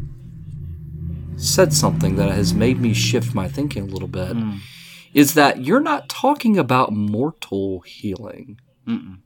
said 1.37 1.73
something 1.73 2.15
that 2.15 2.31
has 2.31 2.53
made 2.53 2.79
me 2.79 2.93
shift 2.93 3.35
my 3.35 3.47
thinking 3.47 3.83
a 3.83 3.91
little 3.91 4.07
bit 4.07 4.35
mm. 4.35 4.59
is 5.13 5.33
that 5.35 5.63
you're 5.63 5.79
not 5.79 6.09
talking 6.09 6.57
about 6.57 6.91
mortal 6.91 7.81
healing. 7.81 8.59
Mm-mm. 8.87 9.19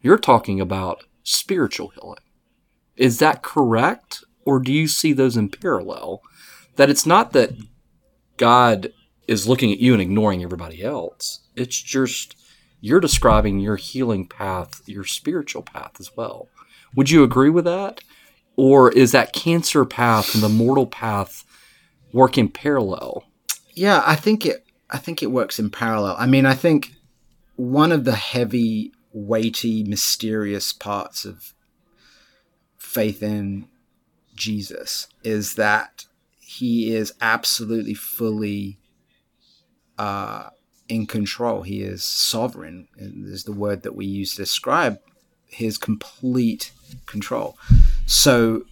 You're 0.00 0.18
talking 0.18 0.60
about 0.60 1.04
spiritual 1.24 1.88
healing. 1.88 2.20
Is 2.96 3.18
that 3.18 3.42
correct? 3.42 4.22
Or 4.44 4.60
do 4.60 4.72
you 4.72 4.86
see 4.86 5.12
those 5.12 5.36
in 5.36 5.48
parallel? 5.48 6.22
That 6.76 6.90
it's 6.90 7.06
not 7.06 7.32
that 7.32 7.52
God 8.36 8.92
is 9.26 9.48
looking 9.48 9.72
at 9.72 9.78
you 9.78 9.92
and 9.92 10.02
ignoring 10.02 10.42
everybody 10.42 10.82
else. 10.82 11.40
It's 11.60 11.80
just 11.80 12.36
you're 12.80 13.00
describing 13.00 13.58
your 13.58 13.76
healing 13.76 14.26
path, 14.26 14.82
your 14.86 15.04
spiritual 15.04 15.62
path 15.62 15.96
as 16.00 16.16
well. 16.16 16.48
Would 16.96 17.10
you 17.10 17.22
agree 17.22 17.50
with 17.50 17.66
that? 17.66 18.00
Or 18.56 18.90
is 18.90 19.12
that 19.12 19.32
cancer 19.32 19.84
path 19.84 20.34
and 20.34 20.42
the 20.42 20.48
mortal 20.48 20.86
path 20.86 21.44
work 22.12 22.38
in 22.38 22.48
parallel? 22.48 23.24
Yeah, 23.74 24.02
I 24.04 24.16
think 24.16 24.44
it 24.46 24.64
I 24.90 24.98
think 24.98 25.22
it 25.22 25.30
works 25.30 25.58
in 25.58 25.70
parallel. 25.70 26.16
I 26.18 26.26
mean, 26.26 26.46
I 26.46 26.54
think 26.54 26.94
one 27.56 27.92
of 27.92 28.04
the 28.04 28.16
heavy 28.16 28.92
weighty, 29.12 29.84
mysterious 29.84 30.72
parts 30.72 31.24
of 31.24 31.54
faith 32.78 33.22
in 33.22 33.68
Jesus 34.34 35.08
is 35.22 35.54
that 35.54 36.06
he 36.40 36.94
is 36.94 37.12
absolutely 37.20 37.94
fully 37.94 38.78
uh, 39.98 40.48
in 40.90 41.06
control. 41.06 41.62
He 41.62 41.82
is 41.82 42.04
sovereign, 42.04 42.88
is 42.96 43.44
the 43.44 43.52
word 43.52 43.82
that 43.82 43.94
we 43.94 44.06
use 44.06 44.32
to 44.32 44.42
describe 44.42 44.98
his 45.46 45.78
complete 45.78 46.72
control. 47.06 47.56
So 48.06 48.64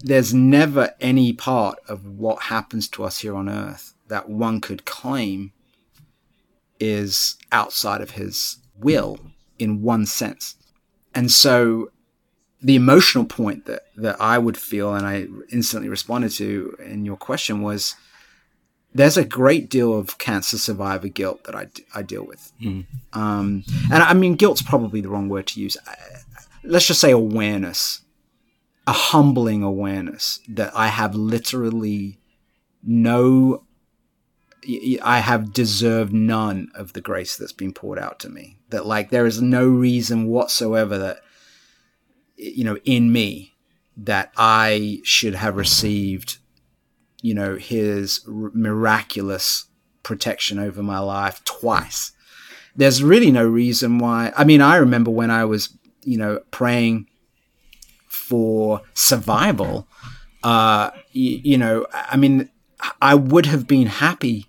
there's 0.00 0.34
never 0.34 0.94
any 1.00 1.32
part 1.32 1.78
of 1.88 2.06
what 2.06 2.44
happens 2.44 2.88
to 2.88 3.04
us 3.04 3.18
here 3.18 3.34
on 3.34 3.48
earth 3.48 3.94
that 4.08 4.28
one 4.28 4.60
could 4.60 4.84
claim 4.84 5.52
is 6.80 7.36
outside 7.52 8.00
of 8.00 8.12
his 8.12 8.58
will 8.76 9.18
in 9.58 9.82
one 9.82 10.06
sense. 10.06 10.56
And 11.14 11.30
so 11.30 11.90
the 12.62 12.76
emotional 12.76 13.24
point 13.24 13.66
that, 13.66 13.82
that 13.96 14.20
I 14.20 14.38
would 14.38 14.56
feel 14.56 14.94
and 14.94 15.06
I 15.06 15.26
instantly 15.52 15.88
responded 15.88 16.32
to 16.32 16.76
in 16.84 17.04
your 17.04 17.16
question 17.16 17.62
was 17.62 17.94
there's 18.92 19.16
a 19.16 19.24
great 19.24 19.70
deal 19.70 19.96
of 19.96 20.18
cancer 20.18 20.58
survivor 20.58 21.08
guilt 21.08 21.44
that 21.44 21.54
I, 21.54 21.68
I 21.94 22.02
deal 22.02 22.24
with. 22.24 22.52
Mm. 22.60 22.86
Um, 23.12 23.64
and 23.92 24.02
I 24.02 24.14
mean, 24.14 24.34
guilt's 24.34 24.62
probably 24.62 25.00
the 25.00 25.08
wrong 25.08 25.28
word 25.28 25.46
to 25.48 25.60
use. 25.60 25.76
Let's 26.64 26.86
just 26.86 27.00
say 27.00 27.10
awareness, 27.10 28.02
a 28.86 28.92
humbling 28.92 29.62
awareness 29.62 30.40
that 30.48 30.72
I 30.74 30.88
have 30.88 31.14
literally 31.14 32.18
no 32.82 33.64
I 35.02 35.20
have 35.20 35.54
deserved 35.54 36.12
none 36.12 36.68
of 36.74 36.92
the 36.92 37.00
grace 37.00 37.36
that's 37.36 37.52
been 37.52 37.72
poured 37.72 37.98
out 37.98 38.18
to 38.20 38.28
me. 38.28 38.58
That 38.68 38.84
like 38.84 39.10
there 39.10 39.24
is 39.24 39.40
no 39.40 39.66
reason 39.66 40.26
whatsoever 40.26 40.98
that 40.98 41.20
you 42.36 42.64
know 42.64 42.76
in 42.84 43.12
me 43.12 43.54
that 43.96 44.32
I 44.36 45.00
should 45.02 45.34
have 45.34 45.56
received 45.56 46.38
you 47.22 47.34
know 47.34 47.56
his 47.56 48.20
r- 48.26 48.50
miraculous 48.54 49.66
protection 50.02 50.58
over 50.58 50.82
my 50.82 50.98
life 50.98 51.44
twice. 51.44 52.12
There's 52.76 53.02
really 53.02 53.30
no 53.30 53.46
reason 53.46 53.98
why. 53.98 54.32
I 54.36 54.44
mean, 54.44 54.60
I 54.60 54.76
remember 54.76 55.10
when 55.10 55.30
I 55.30 55.44
was 55.44 55.76
you 56.02 56.18
know 56.18 56.40
praying 56.50 57.06
for 58.08 58.82
survival. 58.94 59.86
Uh, 60.42 60.90
you, 61.12 61.40
you 61.42 61.58
know, 61.58 61.86
I 61.92 62.16
mean, 62.16 62.48
I 63.00 63.14
would 63.14 63.46
have 63.46 63.66
been 63.66 63.86
happy 63.86 64.46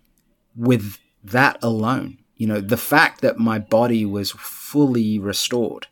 with 0.55 0.97
that 1.23 1.57
alone, 1.61 2.17
you 2.35 2.47
know, 2.47 2.59
the 2.59 2.77
fact 2.77 3.21
that 3.21 3.37
my 3.37 3.59
body 3.59 4.05
was 4.05 4.31
fully 4.31 5.19
restored. 5.19 5.87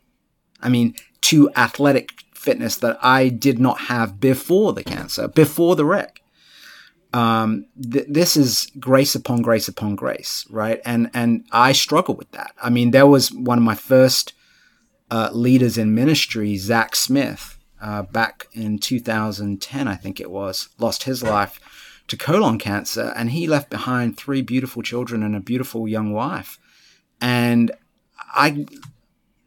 I 0.60 0.68
mean, 0.68 0.94
to 1.22 1.50
athletic 1.56 2.24
fitness 2.34 2.76
that 2.78 2.98
I 3.02 3.28
did 3.28 3.58
not 3.58 3.82
have 3.82 4.20
before 4.20 4.72
the 4.72 4.84
cancer, 4.84 5.28
before 5.28 5.76
the 5.76 5.84
wreck. 5.84 6.20
Um, 7.12 7.66
th- 7.80 8.06
this 8.08 8.36
is 8.36 8.70
grace 8.78 9.14
upon 9.14 9.42
grace 9.42 9.68
upon 9.68 9.96
grace, 9.96 10.46
right? 10.48 10.80
And 10.84 11.10
and 11.12 11.44
I 11.50 11.72
struggle 11.72 12.14
with 12.14 12.30
that. 12.32 12.54
I 12.62 12.70
mean, 12.70 12.92
there 12.92 13.06
was 13.06 13.32
one 13.32 13.58
of 13.58 13.64
my 13.64 13.74
first 13.74 14.32
uh, 15.10 15.30
leaders 15.32 15.76
in 15.76 15.94
ministry, 15.94 16.56
Zach 16.56 16.94
Smith, 16.94 17.58
uh, 17.80 18.02
back 18.02 18.46
in 18.52 18.78
2010, 18.78 19.88
I 19.88 19.94
think 19.94 20.20
it 20.20 20.30
was, 20.30 20.68
lost 20.78 21.04
his 21.04 21.22
life 21.22 21.58
to 22.08 22.16
colon 22.16 22.58
cancer, 22.58 23.12
and 23.16 23.30
he 23.30 23.46
left 23.46 23.70
behind 23.70 24.16
three 24.16 24.42
beautiful 24.42 24.82
children 24.82 25.22
and 25.22 25.34
a 25.34 25.40
beautiful 25.40 25.88
young 25.88 26.12
wife. 26.12 26.58
And 27.20 27.72
I 28.34 28.66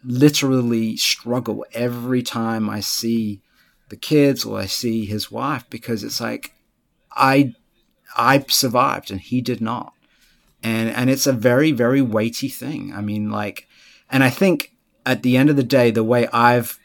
literally 0.03 0.97
struggle 0.97 1.65
every 1.73 2.23
time 2.23 2.69
I 2.69 2.79
see 2.79 3.41
the 3.89 3.95
kids 3.95 4.43
or 4.43 4.59
I 4.59 4.65
see 4.65 5.05
his 5.05 5.31
wife 5.31 5.65
because 5.69 6.03
it's 6.03 6.19
like 6.19 6.52
I 7.15 7.53
I 8.15 8.45
survived 8.47 9.11
and 9.11 9.19
he 9.19 9.41
did 9.41 9.61
not. 9.61 9.93
And 10.61 10.89
and 10.89 11.09
it's 11.09 11.27
a 11.27 11.33
very 11.33 11.71
very 11.71 12.01
weighty 12.01 12.49
thing. 12.49 12.93
I 12.93 13.01
mean 13.01 13.29
like 13.29 13.67
and 14.09 14.23
I 14.23 14.29
think 14.29 14.73
at 15.05 15.23
the 15.23 15.37
end 15.37 15.49
of 15.49 15.55
the 15.55 15.63
day 15.63 15.91
the 15.91 16.03
way 16.03 16.27
I've 16.27 16.79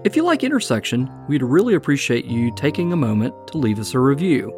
If 0.05 0.17
you 0.17 0.25
like 0.25 0.43
Intersection, 0.43 1.11
we'd 1.29 1.43
really 1.43 1.75
appreciate 1.75 2.25
you 2.25 2.51
taking 2.55 2.93
a 2.93 2.97
moment 2.97 3.35
to 3.49 3.59
leave 3.59 3.79
us 3.79 3.93
a 3.93 3.99
review. 3.99 4.49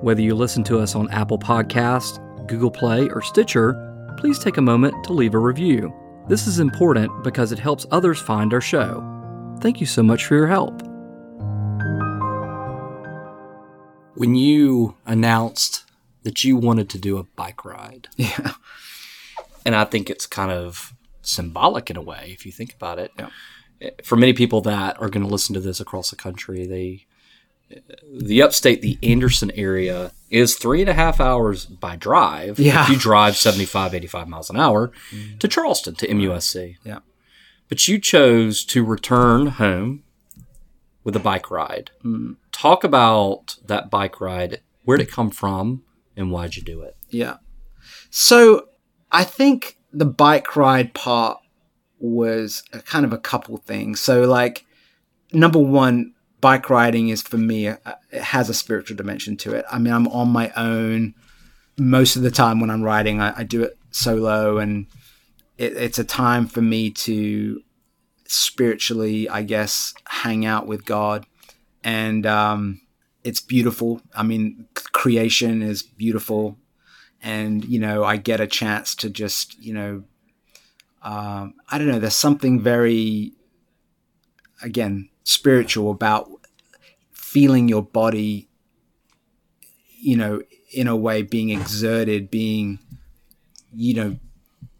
Whether 0.00 0.22
you 0.22 0.36
listen 0.36 0.62
to 0.64 0.78
us 0.78 0.94
on 0.94 1.10
Apple 1.10 1.38
Podcasts, 1.38 2.18
Google 2.46 2.70
Play, 2.70 3.08
or 3.08 3.20
Stitcher, 3.20 3.74
please 4.18 4.38
take 4.38 4.58
a 4.58 4.62
moment 4.62 5.02
to 5.04 5.12
leave 5.12 5.34
a 5.34 5.38
review. 5.38 5.92
This 6.28 6.46
is 6.46 6.60
important 6.60 7.24
because 7.24 7.50
it 7.50 7.58
helps 7.58 7.86
others 7.90 8.20
find 8.20 8.54
our 8.54 8.60
show. 8.60 9.02
Thank 9.60 9.80
you 9.80 9.86
so 9.86 10.04
much 10.04 10.26
for 10.26 10.36
your 10.36 10.46
help. 10.46 10.93
When 14.14 14.34
you 14.34 14.96
announced 15.06 15.84
that 16.22 16.44
you 16.44 16.56
wanted 16.56 16.88
to 16.90 16.98
do 16.98 17.18
a 17.18 17.24
bike 17.24 17.64
ride, 17.64 18.08
yeah, 18.16 18.54
and 19.64 19.74
I 19.74 19.84
think 19.84 20.10
it's 20.10 20.26
kind 20.26 20.50
of 20.50 20.94
symbolic 21.22 21.90
in 21.90 21.96
a 21.96 22.02
way 22.02 22.30
if 22.30 22.44
you 22.46 22.52
think 22.52 22.74
about 22.74 22.98
it. 22.98 23.12
Yeah. 23.18 23.30
For 24.02 24.16
many 24.16 24.32
people 24.32 24.60
that 24.62 25.00
are 25.00 25.08
going 25.08 25.24
to 25.24 25.30
listen 25.30 25.54
to 25.54 25.60
this 25.60 25.80
across 25.80 26.10
the 26.10 26.16
country, 26.16 26.66
they 26.66 27.06
the 28.12 28.42
upstate, 28.42 28.82
the 28.82 28.98
Anderson 29.02 29.50
area 29.52 30.12
is 30.30 30.56
three 30.56 30.80
and 30.80 30.90
a 30.90 30.94
half 30.94 31.20
hours 31.20 31.66
by 31.66 31.96
drive. 31.96 32.58
Yeah. 32.58 32.82
If 32.82 32.90
you 32.90 32.96
drive 32.96 33.36
75, 33.36 33.94
85 33.94 34.28
miles 34.28 34.50
an 34.50 34.56
hour 34.56 34.92
mm. 35.10 35.38
to 35.40 35.48
Charleston, 35.48 35.94
to 35.96 36.08
MUSC. 36.08 36.76
Yeah. 36.84 37.00
But 37.68 37.88
you 37.88 37.98
chose 37.98 38.64
to 38.66 38.84
return 38.84 39.46
home 39.46 40.03
with 41.04 41.14
a 41.14 41.20
bike 41.20 41.50
ride. 41.50 41.90
Mm. 42.04 42.36
Talk 42.50 42.82
about 42.82 43.56
that 43.66 43.90
bike 43.90 44.20
ride. 44.20 44.60
Where'd 44.84 45.00
it 45.00 45.10
come 45.10 45.30
from 45.30 45.82
and 46.16 46.30
why'd 46.30 46.56
you 46.56 46.62
do 46.62 46.82
it? 46.82 46.96
Yeah. 47.10 47.36
So 48.10 48.68
I 49.12 49.24
think 49.24 49.78
the 49.92 50.04
bike 50.04 50.56
ride 50.56 50.94
part 50.94 51.38
was 51.98 52.62
a 52.72 52.80
kind 52.80 53.04
of 53.04 53.12
a 53.12 53.18
couple 53.18 53.56
things. 53.58 54.00
So, 54.00 54.22
like, 54.22 54.66
number 55.32 55.58
one, 55.58 56.14
bike 56.40 56.68
riding 56.68 57.08
is 57.08 57.22
for 57.22 57.38
me 57.38 57.68
uh, 57.68 57.76
it 58.10 58.20
has 58.20 58.50
a 58.50 58.54
spiritual 58.54 58.96
dimension 58.96 59.36
to 59.38 59.54
it. 59.54 59.64
I 59.70 59.78
mean, 59.78 59.92
I'm 59.92 60.08
on 60.08 60.28
my 60.28 60.52
own 60.56 61.14
most 61.78 62.16
of 62.16 62.22
the 62.22 62.30
time 62.30 62.60
when 62.60 62.70
I'm 62.70 62.82
riding. 62.82 63.20
I, 63.20 63.40
I 63.40 63.44
do 63.44 63.62
it 63.62 63.78
solo, 63.90 64.58
and 64.58 64.86
it, 65.56 65.76
it's 65.76 65.98
a 65.98 66.04
time 66.04 66.46
for 66.46 66.60
me 66.60 66.90
to 66.90 67.62
spiritually, 68.26 69.28
I 69.28 69.42
guess, 69.42 69.94
hang 70.06 70.44
out 70.46 70.66
with 70.66 70.84
God, 70.84 71.26
and 71.82 72.26
um, 72.26 72.80
it's 73.22 73.40
beautiful. 73.40 74.00
I 74.14 74.22
mean, 74.22 74.66
creation 74.74 75.62
is 75.62 75.82
beautiful, 75.82 76.58
and 77.22 77.64
you 77.64 77.78
know, 77.78 78.04
I 78.04 78.16
get 78.16 78.40
a 78.40 78.46
chance 78.46 78.94
to 78.96 79.10
just, 79.10 79.58
you 79.62 79.74
know, 79.74 80.04
um, 81.02 81.54
I 81.68 81.78
don't 81.78 81.88
know. 81.88 81.98
There's 81.98 82.16
something 82.16 82.60
very, 82.60 83.32
again, 84.62 85.10
spiritual 85.24 85.90
about 85.90 86.30
feeling 87.12 87.68
your 87.68 87.82
body, 87.82 88.48
you 89.98 90.16
know, 90.16 90.42
in 90.72 90.86
a 90.88 90.96
way 90.96 91.22
being 91.22 91.50
exerted, 91.50 92.30
being, 92.30 92.78
you 93.74 93.94
know, 93.94 94.16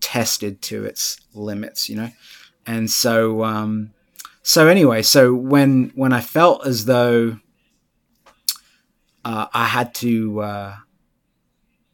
tested 0.00 0.62
to 0.62 0.84
its 0.84 1.20
limits, 1.34 1.88
you 1.88 1.96
know? 1.96 2.10
And 2.66 2.90
so, 2.90 3.44
um, 3.44 3.92
so 4.42 4.68
anyway, 4.68 5.02
so 5.02 5.34
when, 5.34 5.92
when 5.94 6.12
I 6.12 6.20
felt 6.20 6.66
as 6.66 6.84
though, 6.86 7.38
uh, 9.24 9.46
I 9.52 9.66
had 9.66 9.94
to, 9.96 10.40
uh, 10.40 10.76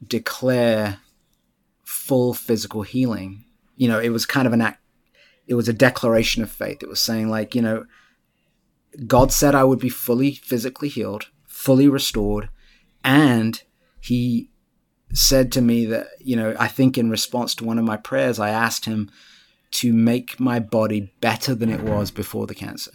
declare 0.07 0.99
full 1.85 2.35
physical 2.35 2.83
healing, 2.83 3.45
you 3.77 3.89
know, 3.89 3.99
it 3.99 4.11
was 4.11 4.27
kind 4.27 4.47
of 4.47 4.53
an 4.53 4.61
act, 4.61 4.81
it 5.47 5.55
was 5.55 5.69
a 5.69 5.73
declaration 5.73 6.43
of 6.43 6.51
faith. 6.51 6.83
It 6.83 6.89
was 6.89 7.01
saying 7.01 7.29
like, 7.29 7.55
you 7.55 7.63
know, 7.63 7.87
God 9.07 9.33
said 9.33 9.55
I 9.55 9.65
would 9.65 9.79
be 9.79 9.89
fully 9.89 10.33
physically 10.33 10.89
healed, 10.89 11.27
fully 11.47 11.89
restored, 11.89 12.49
and 13.05 13.61
He 14.01 14.51
said 15.13 15.51
to 15.53 15.61
me 15.61 15.87
that, 15.87 16.09
you 16.21 16.37
know, 16.37 16.55
I 16.59 16.69
think 16.69 16.97
in 16.97 17.11
response 17.11 17.55
to 17.57 17.65
one 17.65 17.79
of 17.79 17.85
my 17.85 17.97
prayers, 17.97 18.39
I 18.39 18.51
asked 18.51 18.85
Him 18.85 19.11
to 19.73 19.93
make 19.93 20.41
my 20.41 20.59
body 20.59 21.13
better 21.21 21.55
than 21.55 21.71
it 21.71 21.83
was 21.83 22.11
before 22.11 22.47
the 22.47 22.55
cancer. 22.55 22.93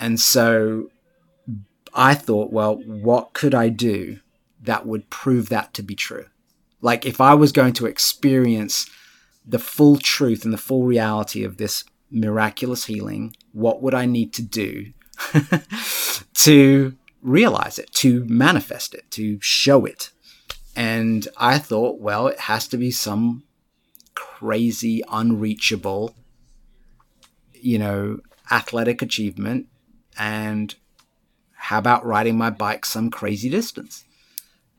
And 0.00 0.18
so 0.20 0.90
I 1.92 2.14
thought, 2.14 2.52
well, 2.52 2.76
what 2.76 3.32
could 3.32 3.54
I 3.54 3.68
do 3.68 4.20
that 4.62 4.86
would 4.86 5.10
prove 5.10 5.48
that 5.48 5.74
to 5.74 5.82
be 5.82 5.94
true? 5.94 6.26
Like 6.80 7.04
if 7.04 7.20
I 7.20 7.34
was 7.34 7.52
going 7.52 7.72
to 7.74 7.86
experience 7.86 8.88
the 9.44 9.58
full 9.58 9.96
truth 9.96 10.44
and 10.44 10.52
the 10.52 10.58
full 10.58 10.84
reality 10.84 11.42
of 11.42 11.56
this 11.56 11.84
miraculous 12.10 12.84
healing, 12.84 13.34
what 13.52 13.82
would 13.82 13.94
I 13.94 14.06
need 14.06 14.32
to 14.34 14.42
do 14.42 14.92
to 16.34 16.96
realize 17.22 17.78
it, 17.78 17.90
to 17.94 18.24
manifest 18.26 18.94
it, 18.94 19.10
to 19.12 19.38
show 19.40 19.84
it? 19.84 20.10
And 20.76 21.26
I 21.36 21.58
thought, 21.58 22.00
well, 22.00 22.28
it 22.28 22.40
has 22.40 22.68
to 22.68 22.76
be 22.76 22.92
some 22.92 23.42
crazy, 24.18 25.02
unreachable, 25.08 26.14
you 27.54 27.78
know, 27.78 28.18
athletic 28.50 29.00
achievement. 29.00 29.68
And 30.18 30.74
how 31.52 31.78
about 31.78 32.04
riding 32.04 32.36
my 32.36 32.50
bike 32.50 32.84
some 32.84 33.10
crazy 33.10 33.48
distance? 33.48 34.04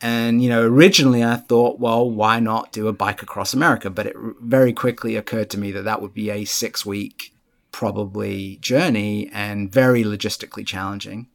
And, 0.02 0.44
you 0.44 0.50
know, 0.50 0.64
originally 0.64 1.24
I 1.24 1.38
thought, 1.38 1.80
well, 1.80 2.10
why 2.10 2.40
not 2.40 2.74
do 2.74 2.88
a 2.88 2.94
bike 2.94 3.22
across 3.22 3.54
America? 3.54 3.90
But 3.90 4.08
it 4.08 4.16
very 4.42 4.74
quickly 4.74 5.16
occurred 5.16 5.50
to 5.52 5.60
me 5.60 5.72
that 5.72 5.84
that 5.84 6.02
would 6.02 6.14
be 6.14 6.30
a 6.30 6.46
six 6.46 6.86
week, 6.86 7.34
probably, 7.72 8.58
journey 8.58 9.30
and 9.34 9.72
very 9.72 10.04
logistically 10.04 10.66
challenging. 10.66 11.28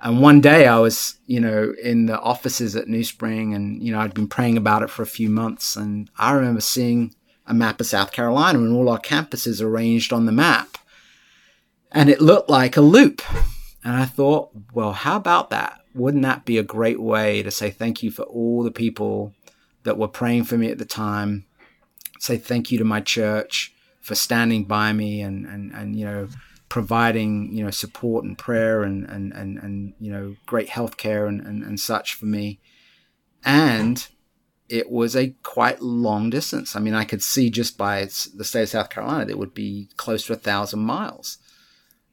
And 0.00 0.20
one 0.20 0.40
day 0.40 0.66
I 0.66 0.78
was, 0.78 1.18
you 1.26 1.40
know, 1.40 1.74
in 1.82 2.06
the 2.06 2.20
offices 2.20 2.76
at 2.76 2.88
New 2.88 3.04
Spring 3.04 3.54
and, 3.54 3.82
you 3.82 3.92
know, 3.92 4.00
I'd 4.00 4.14
been 4.14 4.28
praying 4.28 4.56
about 4.56 4.82
it 4.82 4.90
for 4.90 5.02
a 5.02 5.06
few 5.06 5.30
months. 5.30 5.74
And 5.76 6.10
I 6.18 6.32
remember 6.32 6.60
seeing 6.60 7.14
a 7.46 7.54
map 7.54 7.80
of 7.80 7.86
South 7.86 8.12
Carolina 8.12 8.58
and 8.58 8.74
all 8.74 8.88
our 8.88 9.00
campuses 9.00 9.62
arranged 9.62 10.12
on 10.12 10.26
the 10.26 10.32
map. 10.32 10.78
And 11.92 12.08
it 12.10 12.20
looked 12.20 12.50
like 12.50 12.76
a 12.76 12.80
loop. 12.80 13.22
And 13.84 13.94
I 13.94 14.04
thought, 14.04 14.50
well, 14.74 14.92
how 14.92 15.16
about 15.16 15.50
that? 15.50 15.80
wouldn't 15.96 16.22
that 16.24 16.44
be 16.44 16.58
a 16.58 16.62
great 16.62 17.00
way 17.00 17.42
to 17.42 17.50
say 17.50 17.70
thank 17.70 18.02
you 18.02 18.10
for 18.10 18.22
all 18.24 18.62
the 18.62 18.70
people 18.70 19.32
that 19.84 19.96
were 19.96 20.08
praying 20.08 20.44
for 20.44 20.58
me 20.58 20.70
at 20.70 20.78
the 20.78 20.84
time? 20.84 21.46
Say 22.20 22.36
thank 22.36 22.70
you 22.70 22.78
to 22.78 22.84
my 22.84 23.00
church 23.00 23.74
for 24.00 24.14
standing 24.14 24.64
by 24.64 24.92
me 24.92 25.22
and, 25.22 25.46
and, 25.46 25.72
and 25.72 25.96
you 25.98 26.04
know, 26.04 26.28
providing, 26.68 27.50
you 27.52 27.64
know, 27.64 27.70
support 27.70 28.24
and 28.24 28.36
prayer 28.36 28.82
and, 28.82 29.04
and, 29.04 29.32
and, 29.32 29.58
and 29.58 29.94
you 29.98 30.12
know, 30.12 30.36
great 30.44 30.68
health 30.68 30.98
care 30.98 31.26
and, 31.26 31.40
and, 31.40 31.62
and 31.62 31.80
such 31.80 32.14
for 32.14 32.26
me. 32.26 32.60
And 33.42 34.06
it 34.68 34.90
was 34.90 35.14
a 35.14 35.34
quite 35.42 35.80
long 35.80 36.30
distance. 36.30 36.74
I 36.74 36.80
mean, 36.80 36.94
I 36.94 37.04
could 37.04 37.22
see 37.22 37.50
just 37.50 37.78
by 37.78 38.04
the 38.34 38.44
state 38.44 38.62
of 38.62 38.68
South 38.68 38.90
Carolina, 38.90 39.24
that 39.24 39.32
it 39.32 39.38
would 39.38 39.54
be 39.54 39.88
close 39.96 40.26
to 40.26 40.32
a 40.32 40.36
thousand 40.36 40.80
miles. 40.80 41.38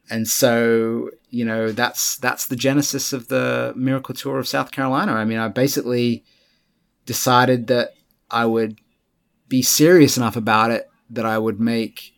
And 0.10 0.28
so 0.28 1.10
you 1.34 1.44
know 1.44 1.72
that's 1.72 2.18
that's 2.18 2.46
the 2.46 2.56
genesis 2.56 3.12
of 3.12 3.28
the 3.28 3.74
miracle 3.76 4.13
tour 4.13 4.38
of 4.38 4.48
south 4.48 4.72
carolina. 4.72 5.13
I 5.13 5.26
mean 5.26 5.39
i 5.39 5.48
basically 5.48 6.24
decided 7.08 7.68
that 7.68 7.96
i 8.30 8.46
would 8.46 8.80
be 9.50 9.63
serious 9.63 10.16
enough 10.16 10.36
about 10.36 10.70
it 10.70 10.88
that 11.10 11.26
i 11.26 11.38
would 11.38 11.60
make 11.60 12.13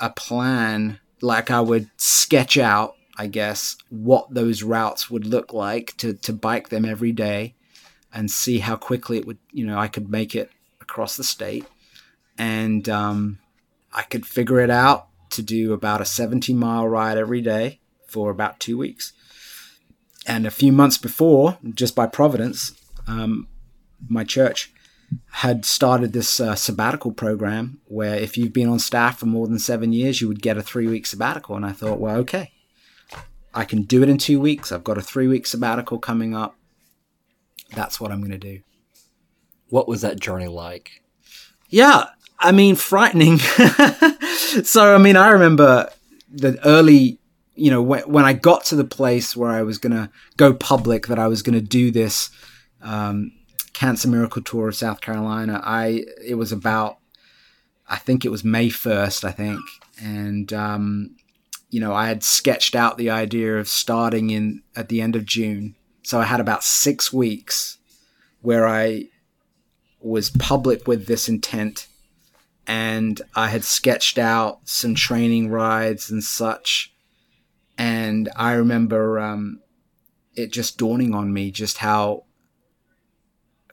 a 0.00 0.10
plan 0.10 0.98
like 1.22 1.50
i 1.52 1.60
would 1.60 1.88
sketch 1.96 2.58
out 2.58 2.94
i 3.16 3.26
guess 3.26 3.76
what 3.90 4.26
those 4.34 4.62
routes 4.62 5.08
would 5.08 5.24
look 5.24 5.52
like 5.52 5.96
to 5.98 6.14
to 6.14 6.32
bike 6.32 6.68
them 6.68 6.84
every 6.84 7.12
day 7.12 7.54
and 8.12 8.30
see 8.30 8.58
how 8.58 8.76
quickly 8.76 9.18
it 9.18 9.26
would 9.26 9.38
you 9.52 9.66
know 9.66 9.78
i 9.78 9.88
could 9.88 10.10
make 10.10 10.34
it 10.34 10.50
across 10.80 11.16
the 11.16 11.24
state 11.24 11.66
and 12.36 12.88
um, 12.88 13.38
i 13.92 14.02
could 14.02 14.26
figure 14.26 14.60
it 14.60 14.70
out 14.70 15.08
to 15.30 15.42
do 15.42 15.72
about 15.72 16.00
a 16.00 16.04
70 16.04 16.52
mile 16.54 16.86
ride 16.88 17.18
every 17.18 17.40
day 17.40 17.80
for 18.06 18.30
about 18.30 18.60
two 18.60 18.76
weeks. 18.76 19.12
And 20.26 20.46
a 20.46 20.50
few 20.50 20.72
months 20.72 20.98
before, 20.98 21.58
just 21.74 21.94
by 21.94 22.06
providence, 22.06 22.72
um, 23.06 23.48
my 24.08 24.24
church 24.24 24.72
had 25.30 25.64
started 25.64 26.12
this 26.12 26.38
uh, 26.38 26.54
sabbatical 26.54 27.12
program 27.12 27.80
where 27.86 28.14
if 28.14 28.36
you've 28.36 28.52
been 28.52 28.68
on 28.68 28.78
staff 28.78 29.18
for 29.18 29.26
more 29.26 29.46
than 29.46 29.58
seven 29.58 29.92
years, 29.92 30.20
you 30.20 30.28
would 30.28 30.42
get 30.42 30.58
a 30.58 30.62
three 30.62 30.86
week 30.86 31.06
sabbatical. 31.06 31.56
And 31.56 31.64
I 31.64 31.72
thought, 31.72 31.98
well, 31.98 32.16
okay, 32.16 32.52
I 33.54 33.64
can 33.64 33.82
do 33.82 34.02
it 34.02 34.10
in 34.10 34.18
two 34.18 34.38
weeks. 34.38 34.70
I've 34.70 34.84
got 34.84 34.98
a 34.98 35.02
three 35.02 35.26
week 35.26 35.46
sabbatical 35.46 35.98
coming 35.98 36.34
up. 36.34 36.57
That's 37.78 38.00
what 38.00 38.10
I'm 38.10 38.18
going 38.18 38.32
to 38.32 38.38
do. 38.38 38.60
What 39.68 39.86
was 39.86 40.00
that 40.00 40.18
journey 40.18 40.48
like? 40.48 41.00
Yeah, 41.68 42.06
I 42.40 42.50
mean, 42.50 42.74
frightening. 42.74 43.38
so, 44.64 44.96
I 44.96 44.98
mean, 44.98 45.16
I 45.16 45.28
remember 45.28 45.88
the 46.28 46.58
early, 46.66 47.20
you 47.54 47.70
know, 47.70 47.80
when, 47.80 48.02
when 48.02 48.24
I 48.24 48.32
got 48.32 48.64
to 48.66 48.74
the 48.74 48.82
place 48.82 49.36
where 49.36 49.52
I 49.52 49.62
was 49.62 49.78
going 49.78 49.92
to 49.92 50.10
go 50.36 50.52
public, 50.52 51.06
that 51.06 51.20
I 51.20 51.28
was 51.28 51.42
going 51.42 51.54
to 51.54 51.64
do 51.64 51.92
this 51.92 52.30
um, 52.82 53.30
Cancer 53.74 54.08
Miracle 54.08 54.42
Tour 54.42 54.66
of 54.66 54.74
South 54.74 55.00
Carolina. 55.00 55.60
I 55.62 56.04
it 56.20 56.34
was 56.34 56.50
about, 56.50 56.98
I 57.88 57.94
think 57.94 58.24
it 58.24 58.30
was 58.30 58.42
May 58.42 58.70
first, 58.70 59.24
I 59.24 59.30
think, 59.30 59.60
and 60.02 60.52
um, 60.52 61.14
you 61.70 61.78
know, 61.78 61.94
I 61.94 62.08
had 62.08 62.24
sketched 62.24 62.74
out 62.74 62.98
the 62.98 63.10
idea 63.10 63.56
of 63.56 63.68
starting 63.68 64.30
in 64.30 64.64
at 64.74 64.88
the 64.88 65.00
end 65.00 65.14
of 65.14 65.24
June. 65.24 65.76
So 66.08 66.18
I 66.18 66.24
had 66.24 66.40
about 66.40 66.64
six 66.64 67.12
weeks 67.12 67.76
where 68.40 68.66
I 68.66 69.10
was 70.00 70.30
public 70.30 70.88
with 70.88 71.04
this 71.04 71.28
intent 71.28 71.86
and 72.66 73.20
I 73.34 73.48
had 73.48 73.62
sketched 73.62 74.16
out 74.16 74.60
some 74.64 74.94
training 74.94 75.50
rides 75.50 76.10
and 76.10 76.24
such. 76.24 76.94
And 77.76 78.30
I 78.36 78.52
remember 78.52 79.18
um, 79.18 79.60
it 80.34 80.50
just 80.50 80.78
dawning 80.78 81.14
on 81.14 81.30
me 81.30 81.50
just 81.50 81.76
how 81.76 82.24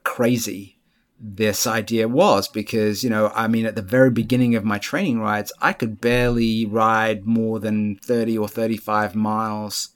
crazy 0.04 0.78
this 1.18 1.66
idea 1.66 2.10
was 2.10 2.50
because, 2.50 3.02
you 3.02 3.10
know, 3.10 3.32
I 3.34 3.48
mean, 3.48 3.66
at 3.66 3.78
the 3.78 3.82
very 3.82 4.12
beginning 4.12 4.56
of 4.56 4.66
my 4.66 4.78
training 4.78 5.22
rides, 5.22 5.54
I 5.62 5.72
could 5.72 6.02
barely 6.02 6.66
ride 6.66 7.26
more 7.26 7.62
than 7.62 7.96
30 7.96 8.38
or 8.38 8.50
35 8.50 9.16
miles, 9.16 9.92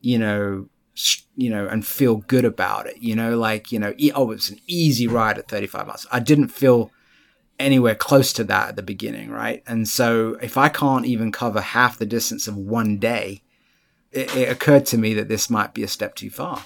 you 0.00 0.18
know, 0.18 0.70
you 1.36 1.50
know, 1.50 1.66
and 1.66 1.86
feel 1.86 2.16
good 2.16 2.44
about 2.44 2.86
it, 2.86 2.96
you 2.98 3.14
know, 3.14 3.36
like, 3.36 3.70
you 3.70 3.78
know, 3.78 3.94
oh, 4.14 4.30
it's 4.30 4.50
an 4.50 4.58
easy 4.66 5.06
ride 5.06 5.38
at 5.38 5.48
35 5.48 5.86
miles. 5.86 6.06
I 6.10 6.20
didn't 6.20 6.48
feel 6.48 6.90
anywhere 7.58 7.94
close 7.94 8.32
to 8.34 8.44
that 8.44 8.70
at 8.70 8.76
the 8.76 8.82
beginning, 8.82 9.30
right? 9.30 9.62
And 9.66 9.88
so 9.88 10.36
if 10.42 10.56
I 10.56 10.68
can't 10.68 11.06
even 11.06 11.32
cover 11.32 11.60
half 11.60 11.98
the 11.98 12.06
distance 12.06 12.48
of 12.48 12.56
one 12.56 12.98
day, 12.98 13.42
it, 14.12 14.34
it 14.34 14.50
occurred 14.50 14.86
to 14.86 14.98
me 14.98 15.14
that 15.14 15.28
this 15.28 15.50
might 15.50 15.74
be 15.74 15.82
a 15.82 15.88
step 15.88 16.14
too 16.14 16.30
far. 16.30 16.64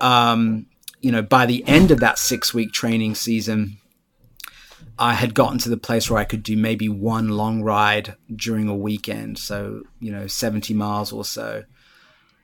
Um, 0.00 0.66
you 1.00 1.12
know, 1.12 1.22
by 1.22 1.46
the 1.46 1.66
end 1.66 1.90
of 1.90 2.00
that 2.00 2.18
six 2.18 2.52
week 2.52 2.72
training 2.72 3.14
season, 3.14 3.78
I 4.98 5.14
had 5.14 5.34
gotten 5.34 5.58
to 5.58 5.68
the 5.68 5.76
place 5.76 6.10
where 6.10 6.18
I 6.18 6.24
could 6.24 6.42
do 6.42 6.56
maybe 6.56 6.88
one 6.88 7.28
long 7.28 7.62
ride 7.62 8.16
during 8.34 8.68
a 8.68 8.74
weekend. 8.74 9.38
So, 9.38 9.84
you 10.00 10.10
know, 10.10 10.26
70 10.26 10.74
miles 10.74 11.12
or 11.12 11.24
so. 11.24 11.64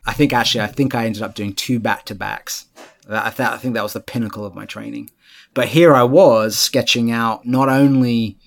I 0.07 0.12
think 0.12 0.33
actually, 0.33 0.62
I 0.62 0.67
think 0.67 0.95
I 0.95 1.07
ended 1.07 1.23
up 1.23 1.35
doing 1.35 1.55
two 1.55 1.79
back 1.79 2.05
to 2.07 2.14
backs. 2.14 2.67
I, 3.09 3.31
th- 3.31 3.49
I 3.49 3.59
think 3.59 3.75
that 3.75 3.83
was 3.83 3.93
the 3.93 4.01
pinnacle 4.01 4.45
of 4.45 4.55
my 4.55 4.64
training. 4.64 5.11
But 5.53 5.69
here 5.69 5.95
I 5.95 6.03
was 6.05 6.59
sketching 6.59 7.11
out 7.11 7.47
not 7.47 7.69
only 7.69 8.38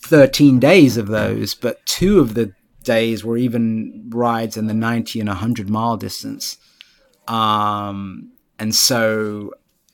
13 0.00 0.58
days 0.58 0.96
of 0.96 1.08
those, 1.08 1.54
but 1.54 1.84
two 1.86 2.20
of 2.20 2.34
the 2.34 2.52
days 2.82 3.24
were 3.24 3.36
even 3.36 4.08
rides 4.08 4.56
in 4.56 4.66
the 4.66 4.74
90 4.74 5.20
and 5.20 5.28
100 5.28 5.68
mile 5.68 5.96
distance. 5.96 6.56
Um, 7.26 8.32
and 8.58 8.74
so, 8.74 9.52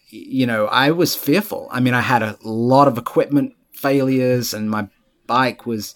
you 0.08 0.46
know, 0.46 0.66
I 0.66 0.92
was 0.92 1.16
fearful. 1.16 1.68
I 1.70 1.80
mean, 1.80 1.94
I 1.94 2.00
had 2.00 2.22
a 2.22 2.38
lot 2.42 2.88
of 2.88 2.96
equipment 2.96 3.54
failures, 3.72 4.54
and 4.54 4.70
my 4.70 4.88
bike 5.26 5.66
was, 5.66 5.94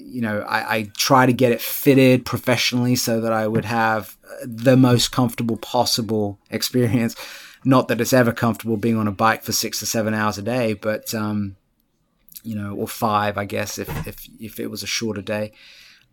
you 0.00 0.20
know, 0.20 0.40
I, 0.40 0.76
I 0.76 0.90
try 0.96 1.26
to 1.26 1.32
get 1.32 1.52
it 1.52 1.60
fitted 1.60 2.24
professionally 2.24 2.96
so 2.96 3.20
that 3.20 3.32
I 3.32 3.46
would 3.46 3.64
have 3.64 4.16
the 4.44 4.76
most 4.76 5.12
comfortable 5.12 5.56
possible 5.56 6.38
experience. 6.50 7.16
Not 7.64 7.88
that 7.88 8.00
it's 8.00 8.12
ever 8.12 8.32
comfortable 8.32 8.76
being 8.76 8.96
on 8.96 9.08
a 9.08 9.12
bike 9.12 9.42
for 9.42 9.52
six 9.52 9.78
to 9.80 9.86
seven 9.86 10.14
hours 10.14 10.36
a 10.36 10.42
day, 10.42 10.74
but 10.74 11.14
um, 11.14 11.56
you 12.42 12.56
know, 12.56 12.74
or 12.74 12.88
five, 12.88 13.38
I 13.38 13.44
guess, 13.44 13.78
if 13.78 13.88
if 14.06 14.28
if 14.40 14.60
it 14.60 14.70
was 14.70 14.82
a 14.82 14.86
shorter 14.86 15.22
day. 15.22 15.52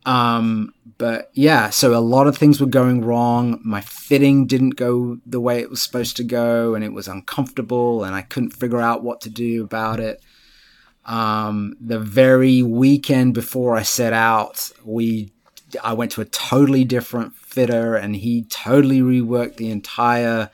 Um, 0.06 0.74
but 0.98 1.30
yeah, 1.34 1.70
so 1.70 1.98
a 1.98 2.00
lot 2.00 2.28
of 2.28 2.38
things 2.38 2.62
were 2.62 2.68
going 2.68 3.02
wrong. 3.02 3.60
My 3.64 3.82
fitting 3.82 4.46
didn't 4.46 4.72
go 4.72 5.18
the 5.26 5.42
way 5.42 5.60
it 5.60 5.70
was 5.70 5.84
supposed 5.84 6.16
to 6.18 6.24
go, 6.24 6.76
and 6.76 6.84
it 6.84 6.94
was 6.94 7.08
uncomfortable, 7.08 8.04
and 8.04 8.16
I 8.16 8.22
couldn't 8.22 8.52
figure 8.52 8.80
out 8.80 9.04
what 9.04 9.22
to 9.22 9.30
do 9.30 9.64
about 9.64 10.00
it. 10.00 10.22
Um, 11.10 11.76
the 11.82 12.00
very 12.00 12.62
weekend 12.62 13.34
before 13.34 13.76
I 13.76 13.82
set 13.82 14.14
out, 14.14 14.72
we 14.86 15.32
I 15.84 15.94
went 15.94 16.12
to 16.14 16.22
a 16.22 16.26
totally 16.26 16.84
different 16.84 17.36
fitter, 17.36 17.96
and 17.96 18.16
he 18.16 18.44
totally 18.44 19.02
reworked 19.02 19.58
the 19.58 19.72
entire 19.72 20.52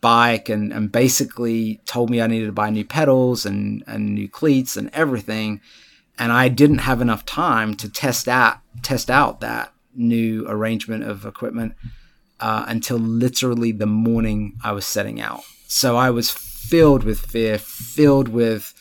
bike 0.00 0.48
and, 0.48 0.72
and 0.72 0.90
basically 0.90 1.80
told 1.86 2.10
me 2.10 2.20
I 2.20 2.26
needed 2.26 2.46
to 2.46 2.52
buy 2.52 2.70
new 2.70 2.84
pedals 2.84 3.46
and, 3.46 3.84
and 3.86 4.14
new 4.14 4.28
cleats 4.28 4.76
and 4.76 4.90
everything. 4.92 5.60
And 6.18 6.32
I 6.32 6.48
didn't 6.48 6.78
have 6.78 7.00
enough 7.00 7.24
time 7.24 7.74
to 7.76 7.88
test 7.88 8.28
out 8.28 8.58
test 8.82 9.08
out 9.08 9.40
that 9.40 9.72
new 9.94 10.44
arrangement 10.48 11.04
of 11.04 11.24
equipment 11.24 11.74
uh, 12.40 12.64
until 12.66 12.98
literally 12.98 13.70
the 13.70 13.86
morning 13.86 14.58
I 14.64 14.72
was 14.72 14.84
setting 14.84 15.20
out. 15.20 15.42
So 15.68 15.96
I 15.96 16.10
was 16.10 16.30
filled 16.30 17.04
with 17.04 17.20
fear, 17.20 17.56
filled 17.56 18.28
with 18.28 18.74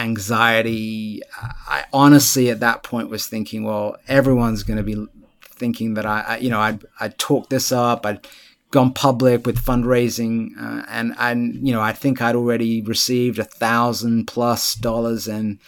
anxiety. 0.00 1.22
I 1.68 1.84
honestly, 1.92 2.50
at 2.50 2.60
that 2.60 2.82
point, 2.82 3.10
was 3.10 3.26
thinking, 3.26 3.64
well, 3.64 3.96
everyone's 4.08 4.62
going 4.62 4.78
to 4.78 4.82
be 4.82 5.06
thinking 5.42 5.94
that 5.94 6.06
I, 6.06 6.20
I 6.20 6.36
you 6.38 6.50
know, 6.50 6.60
I'd, 6.60 6.84
I'd 6.98 7.18
talked 7.18 7.50
this 7.50 7.70
up. 7.70 8.06
I'd 8.06 8.26
gone 8.70 8.92
public 8.92 9.46
with 9.46 9.64
fundraising, 9.64 10.50
uh, 10.58 10.84
and 10.88 11.14
and 11.18 11.66
you 11.66 11.72
know, 11.72 11.80
I 11.80 11.92
think 11.92 12.22
I'd 12.22 12.36
already 12.36 12.82
received 12.82 13.38
a 13.38 13.44
thousand 13.44 14.26
plus 14.26 14.74
dollars 14.74 15.28
in, 15.28 15.58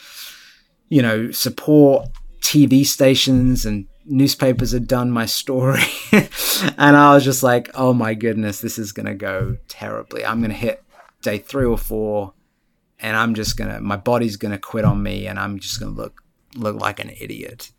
you 0.88 1.02
know, 1.02 1.30
support. 1.30 2.08
TV 2.40 2.84
stations 2.84 3.64
and 3.64 3.86
newspapers 4.04 4.72
had 4.72 4.88
done 4.88 5.12
my 5.12 5.26
story, 5.26 5.84
and 6.12 6.96
I 6.96 7.14
was 7.14 7.24
just 7.24 7.44
like, 7.44 7.70
oh 7.74 7.94
my 7.94 8.14
goodness, 8.14 8.60
this 8.60 8.78
is 8.78 8.90
gonna 8.90 9.14
go 9.14 9.58
terribly. 9.68 10.24
I'm 10.26 10.42
gonna 10.42 10.54
hit 10.54 10.82
day 11.22 11.38
three 11.38 11.64
or 11.64 11.78
four, 11.78 12.34
and 13.02 13.16
I'm 13.16 13.34
just 13.34 13.56
gonna, 13.56 13.80
my 13.80 13.96
body's 13.96 14.36
gonna 14.36 14.58
quit 14.58 14.84
on 14.84 15.02
me, 15.02 15.26
and 15.26 15.38
I'm 15.38 15.58
just 15.58 15.78
gonna 15.78 15.92
look 15.92 16.22
look 16.54 16.80
like 16.80 17.00
an 17.00 17.10
idiot. 17.20 17.70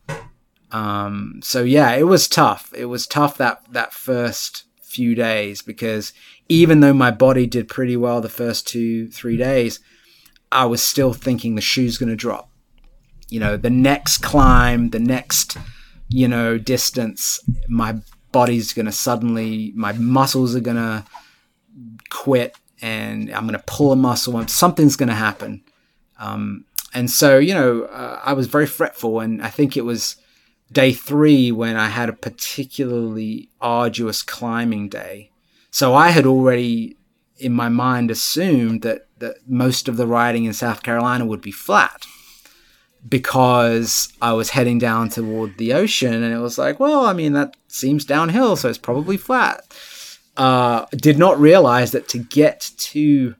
Um, 0.72 1.40
so 1.44 1.64
yeah, 1.64 1.92
it 1.94 2.04
was 2.04 2.28
tough. 2.28 2.72
It 2.76 2.86
was 2.86 3.08
tough 3.08 3.38
that 3.38 3.62
that 3.72 3.94
first 3.94 4.66
few 4.82 5.16
days 5.16 5.62
because 5.62 6.14
even 6.50 6.82
though 6.82 6.94
my 6.94 7.10
body 7.10 7.48
did 7.48 7.68
pretty 7.68 7.98
well 7.98 8.22
the 8.22 8.30
first 8.30 8.68
two 8.68 9.08
three 9.08 9.38
days, 9.38 9.80
I 10.52 10.66
was 10.66 10.84
still 10.84 11.14
thinking 11.14 11.56
the 11.56 11.62
shoe's 11.62 11.98
gonna 11.98 12.16
drop. 12.16 12.50
You 13.30 13.40
know, 13.40 13.58
the 13.58 13.70
next 13.70 14.18
climb, 14.18 14.90
the 14.90 15.00
next 15.00 15.58
you 16.10 16.28
know 16.28 16.58
distance, 16.58 17.40
my 17.70 17.96
body's 18.32 18.74
gonna 18.74 18.92
suddenly, 18.92 19.72
my 19.76 19.94
muscles 19.94 20.56
are 20.56 20.60
gonna 20.60 21.06
quit, 22.10 22.58
and 22.84 23.32
I'm 23.34 23.46
gonna 23.46 23.64
pull 23.66 23.94
a 23.94 23.96
muscle, 23.96 24.46
something's 24.48 24.98
gonna 24.98 25.16
happen. 25.16 25.64
Um, 26.20 26.66
and 26.94 27.10
so, 27.10 27.40
you 27.40 27.54
know, 27.54 27.84
uh, 27.84 28.20
I 28.24 28.34
was 28.34 28.48
very 28.48 28.68
fretful, 28.68 29.22
and 29.22 29.42
I 29.42 29.48
think 29.48 29.76
it 29.76 29.86
was 29.86 30.18
day 30.72 30.92
three 30.92 31.52
when 31.52 31.78
I 31.78 31.88
had 31.88 32.10
a 32.10 32.14
particularly 32.14 33.50
arduous 33.62 34.22
climbing 34.22 34.90
day. 34.90 35.32
So 35.72 35.96
I 35.96 36.10
had 36.10 36.26
already, 36.26 36.98
in 37.38 37.54
my 37.54 37.70
mind, 37.70 38.12
assumed 38.12 38.82
that, 38.82 39.08
that 39.20 39.38
most 39.48 39.88
of 39.88 39.96
the 39.96 40.06
riding 40.06 40.44
in 40.44 40.54
South 40.54 40.84
Carolina 40.84 41.26
would 41.26 41.42
be 41.42 41.52
flat 41.52 42.06
because 43.08 44.12
I 44.22 44.34
was 44.34 44.52
heading 44.52 44.78
down 44.78 45.10
toward 45.10 45.58
the 45.58 45.74
ocean, 45.74 46.22
and 46.22 46.34
it 46.34 46.40
was 46.40 46.58
like, 46.58 46.80
well, 46.82 47.06
I 47.06 47.14
mean, 47.14 47.32
that 47.34 47.56
seems 47.68 48.04
downhill, 48.04 48.56
so 48.58 48.68
it's 48.68 48.78
probably 48.78 49.18
flat. 49.18 49.74
Uh, 50.36 50.86
did 50.92 51.18
not 51.18 51.40
realize 51.40 51.92
that 51.92 52.08
to 52.10 52.18
get 52.18 52.72
to, 52.78 53.36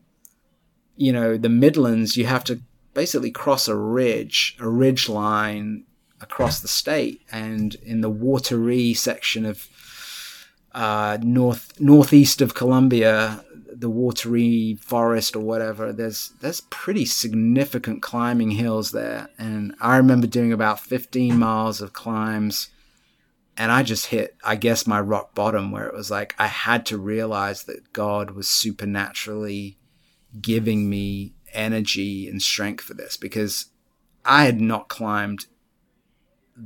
you 0.96 1.12
know, 1.12 1.38
the 1.38 1.50
Midlands, 1.50 2.16
you 2.18 2.26
have 2.26 2.44
to 2.44 2.62
basically 2.94 3.32
cross 3.32 3.68
a 3.68 3.76
ridge, 3.76 4.56
a 4.60 4.70
ridge 4.70 5.10
line 5.10 5.86
across 6.22 6.60
the 6.60 6.68
state, 6.68 7.22
and 7.32 7.76
in 7.76 8.02
the 8.02 8.12
Wateree 8.12 8.96
section 8.96 9.46
of 9.46 9.68
uh, 10.74 11.18
north 11.22 11.80
northeast 11.80 12.42
of 12.42 12.56
Columbia, 12.56 13.44
the 13.72 13.90
Wateree 13.90 14.80
forest 14.80 15.36
or 15.36 15.40
whatever. 15.40 15.92
There's 15.92 16.34
there's 16.42 16.62
pretty 16.62 17.06
significant 17.06 18.02
climbing 18.02 18.52
hills 18.52 18.92
there, 18.92 19.30
and 19.38 19.76
I 19.80 19.98
remember 19.98 20.28
doing 20.28 20.54
about 20.54 20.80
15 20.80 21.38
miles 21.38 21.82
of 21.82 21.94
climbs, 21.94 22.70
and 23.58 23.72
I 23.72 23.84
just 23.84 24.08
hit, 24.08 24.36
I 24.44 24.56
guess, 24.56 24.88
my 24.88 25.00
rock 25.00 25.36
bottom 25.36 25.72
where 25.72 25.88
it 25.88 25.94
was 25.94 26.10
like 26.10 26.36
I 26.40 26.48
had 26.48 26.86
to 26.88 26.98
realize 26.98 27.64
that 27.64 27.94
God 27.94 28.32
was 28.32 28.50
supernaturally 28.50 29.78
giving 30.42 30.90
me 30.90 31.36
energy 31.54 32.28
and 32.28 32.42
strength 32.42 32.84
for 32.84 32.96
this 32.96 33.16
because 33.18 33.68
I 34.26 34.46
had 34.46 34.60
not 34.60 34.90
climbed 34.90 35.46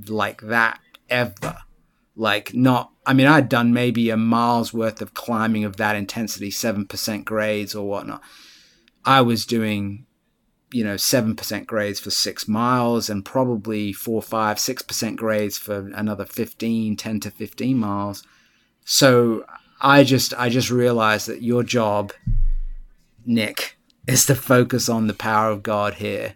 like 0.08 0.42
that 0.42 0.80
ever. 1.10 1.58
Like, 2.16 2.54
not, 2.56 2.92
I 3.06 3.14
mean, 3.14 3.28
I'd 3.28 3.48
done 3.48 3.74
maybe 3.74 4.10
a 4.10 4.18
mile's 4.18 4.74
worth 4.74 5.04
of 5.04 5.14
climbing 5.14 5.66
of 5.66 5.78
that 5.78 5.96
intensity, 5.96 6.50
7% 6.50 7.26
grades 7.26 7.76
or 7.76 7.88
whatnot. 7.88 8.24
I 9.06 9.22
was 9.22 9.46
doing, 9.46 10.07
you 10.72 10.84
know, 10.84 10.96
7% 10.96 11.66
grades 11.66 12.00
for 12.00 12.10
six 12.10 12.48
miles 12.48 13.10
and 13.10 13.24
probably 13.24 13.94
four, 13.94 14.22
five, 14.22 14.58
6% 14.58 15.16
grades 15.16 15.58
for 15.58 15.90
another 15.96 16.26
15, 16.26 16.96
10 16.96 17.20
to 17.22 17.32
15 17.32 17.78
miles. 17.78 18.24
So 18.86 19.46
I 19.80 20.04
just, 20.04 20.34
I 20.34 20.50
just 20.50 20.70
realized 20.70 21.28
that 21.28 21.42
your 21.42 21.64
job, 21.64 22.12
Nick, 23.26 23.78
is 24.08 24.26
to 24.26 24.36
focus 24.36 24.90
on 24.90 25.08
the 25.08 25.14
power 25.14 25.52
of 25.52 25.64
God 25.64 25.96
here 25.96 26.34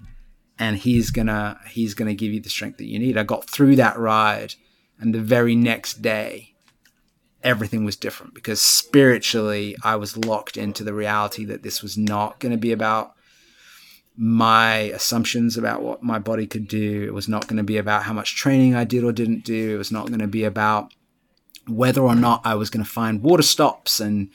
and 0.61 0.77
he's 0.77 1.09
gonna 1.09 1.59
he's 1.71 1.95
gonna 1.95 2.13
give 2.13 2.31
you 2.31 2.39
the 2.39 2.49
strength 2.49 2.77
that 2.77 2.85
you 2.85 2.99
need. 2.99 3.17
I 3.17 3.23
got 3.23 3.49
through 3.49 3.77
that 3.77 3.97
ride, 3.97 4.53
and 4.99 5.11
the 5.11 5.19
very 5.19 5.55
next 5.55 6.03
day, 6.03 6.53
everything 7.43 7.83
was 7.83 7.95
different 7.95 8.35
because 8.35 8.61
spiritually 8.61 9.75
I 9.83 9.95
was 9.95 10.17
locked 10.17 10.57
into 10.57 10.83
the 10.83 10.93
reality 10.93 11.45
that 11.45 11.63
this 11.63 11.81
was 11.81 11.97
not 11.97 12.39
going 12.39 12.51
to 12.51 12.59
be 12.59 12.71
about 12.71 13.13
my 14.23 14.75
assumptions 14.93 15.57
about 15.57 15.81
what 15.81 16.03
my 16.03 16.19
body 16.19 16.45
could 16.45 16.67
do. 16.67 17.03
It 17.07 17.11
was 17.11 17.27
not 17.27 17.47
going 17.47 17.57
to 17.57 17.63
be 17.63 17.77
about 17.77 18.03
how 18.03 18.13
much 18.13 18.35
training 18.35 18.75
I 18.75 18.83
did 18.83 19.03
or 19.03 19.11
didn't 19.11 19.43
do. 19.43 19.73
It 19.73 19.77
was 19.79 19.91
not 19.91 20.09
going 20.09 20.19
to 20.19 20.27
be 20.27 20.43
about 20.43 20.93
whether 21.67 22.01
or 22.01 22.13
not 22.13 22.41
I 22.45 22.53
was 22.53 22.69
going 22.69 22.85
to 22.85 22.89
find 22.89 23.23
water 23.23 23.41
stops 23.41 23.99
and 23.99 24.29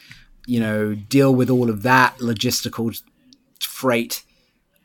you 0.45 0.59
know 0.59 0.97
deal 0.97 1.33
with 1.33 1.51
all 1.51 1.71
of 1.71 1.83
that 1.83 2.19
logistical 2.19 3.01
freight 3.61 4.25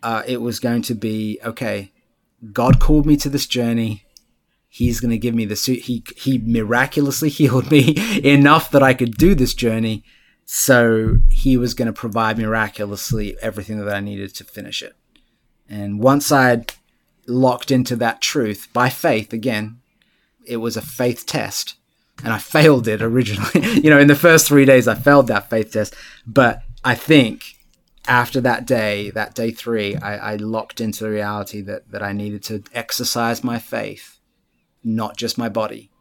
uh, 0.04 0.22
it 0.28 0.40
was 0.40 0.60
going 0.60 0.84
to 0.84 0.94
be 0.94 1.40
okay. 1.44 1.92
God 2.54 2.80
called 2.80 3.08
me 3.08 3.18
to 3.18 3.30
this 3.30 3.48
journey. 3.48 4.06
He's 4.68 5.00
going 5.00 5.12
to 5.12 5.18
give 5.18 5.34
me 5.34 5.46
the 5.46 5.56
suit. 5.56 5.80
He 5.80 6.04
he 6.16 6.38
miraculously 6.38 7.30
healed 7.40 7.72
me 7.72 7.96
enough 8.24 8.70
that 8.70 8.84
I 8.84 8.94
could 8.94 9.18
do 9.18 9.34
this 9.34 9.56
journey. 9.56 10.04
So 10.54 11.20
he 11.30 11.56
was 11.56 11.74
going 11.74 11.86
to 11.86 11.94
provide 11.94 12.38
miraculously 12.38 13.38
everything 13.42 13.78
that 13.78 13.96
I 13.96 14.02
needed 14.02 14.36
to 14.36 14.44
finish 14.44 14.84
it. 14.84 14.98
And 15.70 16.04
once 16.04 16.30
I 16.30 16.50
had 16.50 16.74
locked 17.26 17.72
into 17.72 17.96
that 17.96 18.20
truth 18.20 18.68
by 18.74 18.90
faith, 18.90 19.32
again, 19.32 19.80
it 20.46 20.58
was 20.58 20.76
a 20.76 20.82
faith 20.82 21.26
test. 21.26 21.76
And 22.22 22.34
I 22.34 22.38
failed 22.58 22.90
it 22.90 23.02
originally. 23.02 23.80
you 23.82 23.90
know, 23.90 23.98
in 23.98 24.10
the 24.10 24.14
first 24.14 24.46
three 24.46 24.66
days, 24.66 24.90
I 24.90 24.96
failed 24.96 25.28
that 25.28 25.50
faith 25.50 25.72
test. 25.72 25.96
But 26.28 26.64
I 26.84 26.96
think 26.96 27.56
after 28.06 28.42
that 28.42 28.66
day, 28.68 29.10
that 29.12 29.34
day 29.34 29.52
three, 29.52 29.96
I, 29.96 30.34
I, 30.34 30.36
locked 30.36 30.82
into 30.82 31.06
the 31.06 31.12
reality 31.12 31.62
that, 31.62 31.90
that 31.92 32.04
I 32.04 32.12
needed 32.12 32.44
to 32.44 32.62
exercise 32.74 33.42
my 33.42 33.58
faith, 33.58 34.20
not 34.84 35.16
just 35.16 35.38
my 35.38 35.48
body. 35.48 35.92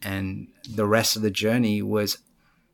And 0.00 0.46
the 0.70 0.86
rest 0.86 1.16
of 1.16 1.22
the 1.22 1.32
journey 1.32 1.82
was 1.82 2.18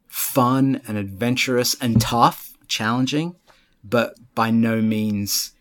fun 0.08 0.80
and 0.88 0.96
adventurous 0.98 1.76
and 1.80 2.00
tough, 2.00 2.56
challenging, 2.66 3.36
but 3.84 4.16
by 4.34 4.50
no 4.50 4.80
means 4.80 5.52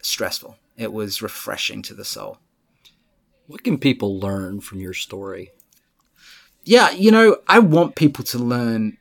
stressful. 0.00 0.56
It 0.76 0.92
was 0.92 1.20
refreshing 1.20 1.82
to 1.82 1.94
the 1.94 2.04
soul. 2.04 2.38
What 3.46 3.64
can 3.64 3.78
people 3.78 4.18
learn 4.18 4.60
from 4.60 4.80
your 4.80 4.94
story? 4.94 5.50
Yeah, 6.64 6.90
you 6.90 7.10
know, 7.10 7.38
I 7.46 7.58
want 7.58 7.96
people 7.96 8.24
to 8.24 8.38
learn 8.38 8.98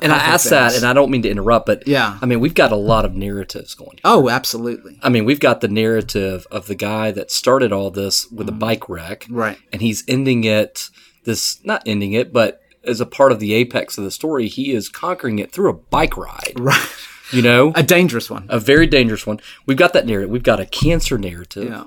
and 0.00 0.12
I 0.12 0.18
ask 0.18 0.50
that, 0.50 0.76
and 0.76 0.84
I 0.84 0.92
don't 0.92 1.10
mean 1.10 1.22
to 1.22 1.28
interrupt, 1.28 1.66
but 1.66 1.86
yeah, 1.86 2.18
I 2.22 2.26
mean 2.26 2.38
we've 2.38 2.54
got 2.54 2.70
a 2.70 2.76
lot 2.76 3.04
of 3.04 3.14
narratives 3.14 3.74
going. 3.74 3.92
Here. 3.92 4.02
Oh, 4.04 4.28
absolutely. 4.28 4.98
I 5.02 5.08
mean 5.08 5.24
we've 5.24 5.40
got 5.40 5.60
the 5.60 5.68
narrative 5.68 6.46
of 6.50 6.66
the 6.66 6.76
guy 6.76 7.10
that 7.10 7.30
started 7.30 7.72
all 7.72 7.90
this 7.90 8.30
with 8.30 8.46
mm. 8.46 8.50
a 8.50 8.52
bike 8.52 8.88
wreck, 8.88 9.26
right? 9.28 9.58
And 9.72 9.82
he's 9.82 10.04
ending 10.06 10.44
it. 10.44 10.90
This 11.24 11.62
not 11.64 11.82
ending 11.86 12.12
it, 12.12 12.32
but 12.32 12.60
as 12.84 13.00
a 13.00 13.06
part 13.06 13.32
of 13.32 13.40
the 13.40 13.52
apex 13.54 13.98
of 13.98 14.04
the 14.04 14.10
story, 14.10 14.48
he 14.48 14.72
is 14.72 14.88
conquering 14.88 15.38
it 15.38 15.52
through 15.52 15.70
a 15.70 15.74
bike 15.74 16.16
ride, 16.16 16.54
right? 16.56 16.88
You 17.32 17.42
know, 17.42 17.72
a 17.76 17.82
dangerous 17.82 18.28
one, 18.28 18.46
a 18.48 18.58
very 18.58 18.86
dangerous 18.86 19.26
one. 19.26 19.40
We've 19.64 19.76
got 19.76 19.92
that 19.92 20.06
narrative. 20.06 20.30
We've 20.30 20.42
got 20.42 20.60
a 20.60 20.66
cancer 20.66 21.16
narrative. 21.16 21.68
Yeah. 21.68 21.84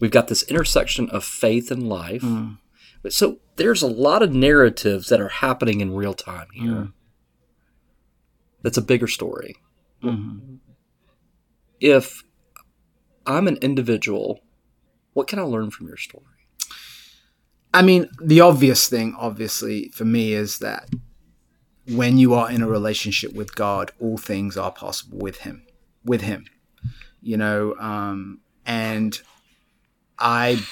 We've 0.00 0.10
got 0.10 0.28
this 0.28 0.42
intersection 0.44 1.08
of 1.10 1.24
faith 1.24 1.70
and 1.70 1.88
life. 1.88 2.22
Mm. 2.22 2.58
So 3.10 3.38
there's 3.56 3.82
a 3.82 3.86
lot 3.86 4.22
of 4.22 4.34
narratives 4.34 5.08
that 5.08 5.20
are 5.20 5.28
happening 5.28 5.80
in 5.80 5.94
real 5.94 6.14
time 6.14 6.48
here. 6.52 6.70
Mm 6.70 6.92
that's 8.62 8.78
a 8.78 8.82
bigger 8.82 9.06
story. 9.06 9.56
Mm-hmm. 10.02 10.56
If 11.80 12.22
I'm 13.26 13.48
an 13.48 13.56
individual, 13.56 14.40
what 15.12 15.28
can 15.28 15.38
I 15.38 15.42
learn 15.42 15.70
from 15.70 15.86
your 15.88 15.96
story? 15.96 16.24
I 17.72 17.82
mean, 17.82 18.08
the 18.20 18.40
obvious 18.40 18.88
thing, 18.88 19.14
obviously, 19.18 19.88
for 19.90 20.04
me 20.04 20.32
is 20.32 20.58
that 20.58 20.88
when 21.88 22.18
you 22.18 22.34
are 22.34 22.50
in 22.50 22.62
a 22.62 22.68
relationship 22.68 23.32
with 23.32 23.54
God, 23.54 23.92
all 24.00 24.18
things 24.18 24.56
are 24.56 24.72
possible 24.72 25.18
with 25.18 25.38
Him. 25.38 25.64
With 26.04 26.22
Him, 26.22 26.46
you 27.20 27.36
know, 27.36 27.74
um, 27.78 28.40
and 28.66 29.20
I, 30.18 30.62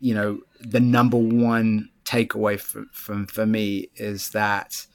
you 0.00 0.14
know, 0.14 0.40
the 0.60 0.80
number 0.80 1.18
one 1.18 1.90
takeaway 2.04 2.58
from, 2.58 2.88
from 2.92 3.26
for 3.26 3.46
me 3.46 3.88
is 3.96 4.30
that 4.30 4.86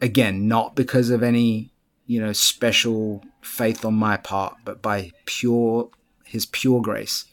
again, 0.00 0.48
not 0.48 0.74
because 0.74 1.10
of 1.10 1.22
any 1.22 1.72
you 2.06 2.20
know 2.20 2.32
special 2.32 3.24
faith 3.40 3.84
on 3.84 3.94
my 3.94 4.16
part, 4.16 4.56
but 4.64 4.82
by 4.82 5.12
pure 5.24 5.90
his 6.24 6.46
pure 6.46 6.80
grace, 6.82 7.24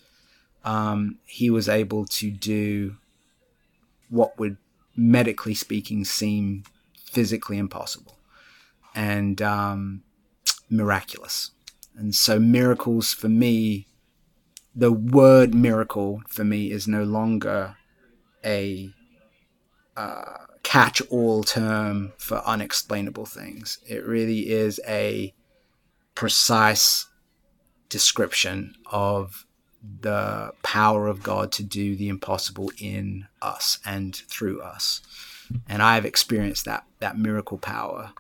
um, 0.64 1.20
he 1.26 1.50
was 1.50 1.70
able 1.70 2.06
to 2.06 2.32
do 2.32 2.96
what 4.10 4.38
would 4.40 4.58
medically 4.96 5.54
speaking 5.54 6.04
seem 6.04 6.64
physically 7.06 7.58
impossible 7.58 8.18
and 8.96 9.42
um, 9.42 10.04
miraculous. 10.70 11.52
And 11.96 12.14
so 12.14 12.40
miracles 12.40 13.14
for 13.14 13.30
me, 13.30 13.88
the 14.76 14.92
word 14.92 15.54
miracle 15.54 16.22
for 16.28 16.44
me 16.44 16.72
is 16.72 16.88
no 16.88 17.04
longer 17.04 17.76
a 18.46 18.90
uh, 19.98 20.46
catch 20.64 21.02
all 21.10 21.44
term 21.44 22.14
for 22.18 22.42
unexplainable 22.46 23.26
things. 23.26 23.80
It 23.88 24.06
really 24.06 24.50
is 24.50 24.80
a 24.88 25.34
precise 26.16 27.08
description 27.90 28.76
of 28.92 29.46
the 30.02 30.52
power 30.64 31.08
of 31.08 31.24
God 31.24 31.52
to 31.54 31.64
do 31.64 31.96
the 31.96 32.10
impossible 32.10 32.72
in 32.80 33.28
us 33.42 33.80
and 33.86 34.16
through 34.16 34.62
us. 34.62 35.02
And 35.68 35.82
I've 35.82 36.06
experienced 36.06 36.66
that 36.66 36.86
that 37.00 37.18
miracle 37.18 37.58
power. 37.58 38.14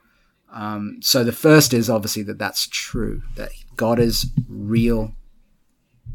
Um, 0.51 0.99
so 1.01 1.23
the 1.23 1.31
first 1.31 1.73
is 1.73 1.89
obviously 1.89 2.23
that 2.23 2.39
that's 2.39 2.67
true 2.67 3.21
that 3.35 3.51
God 3.75 3.99
is 3.99 4.25
real 4.47 5.13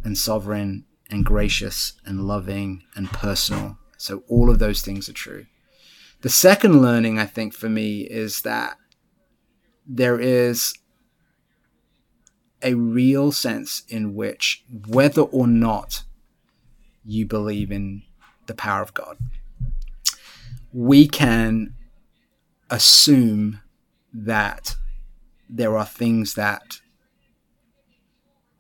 and 0.03 0.19
sovereign 0.19 0.85
and 1.11 1.25
gracious 1.25 1.93
and 2.05 2.27
loving 2.27 2.83
and 2.97 3.09
personal. 3.11 3.79
So 3.97 4.25
all 4.29 4.51
of 4.51 4.59
those 4.59 4.83
things 4.83 5.09
are 5.09 5.15
true. 5.15 5.47
The 6.23 6.31
second 6.31 6.83
learning, 6.83 7.19
I 7.19 7.27
think, 7.27 7.55
for 7.55 7.69
me 7.69 8.01
is 8.01 8.43
that 8.43 8.77
there 9.87 10.19
is 10.19 10.75
a 12.65 12.75
real 12.75 13.31
sense 13.31 13.83
in 13.89 14.15
which, 14.15 14.65
whether 14.89 15.23
or 15.23 15.47
not 15.47 16.03
you 17.05 17.27
believe 17.27 17.71
in 17.71 18.03
the 18.47 18.55
power 18.55 18.83
of 18.83 18.95
God, 18.95 19.19
we 20.73 21.07
can 21.07 21.75
assume 22.71 23.61
that 24.13 24.75
there 25.49 25.77
are 25.77 25.85
things 25.85 26.35
that 26.35 26.81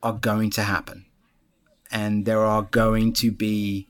are 0.02 0.12
going 0.12 0.50
to 0.50 0.62
happen 0.62 1.06
and 1.90 2.26
there 2.26 2.40
are 2.40 2.62
going 2.62 3.12
to 3.14 3.32
be 3.32 3.88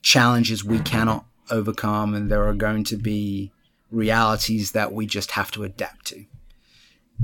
challenges 0.00 0.64
we 0.64 0.78
cannot 0.78 1.26
overcome, 1.50 2.14
and 2.14 2.30
there 2.30 2.46
are 2.46 2.54
going 2.54 2.84
to 2.84 2.96
be 2.96 3.52
realities 3.90 4.72
that 4.72 4.92
we 4.92 5.04
just 5.04 5.32
have 5.32 5.50
to 5.50 5.64
adapt 5.64 6.06
to. 6.06 6.24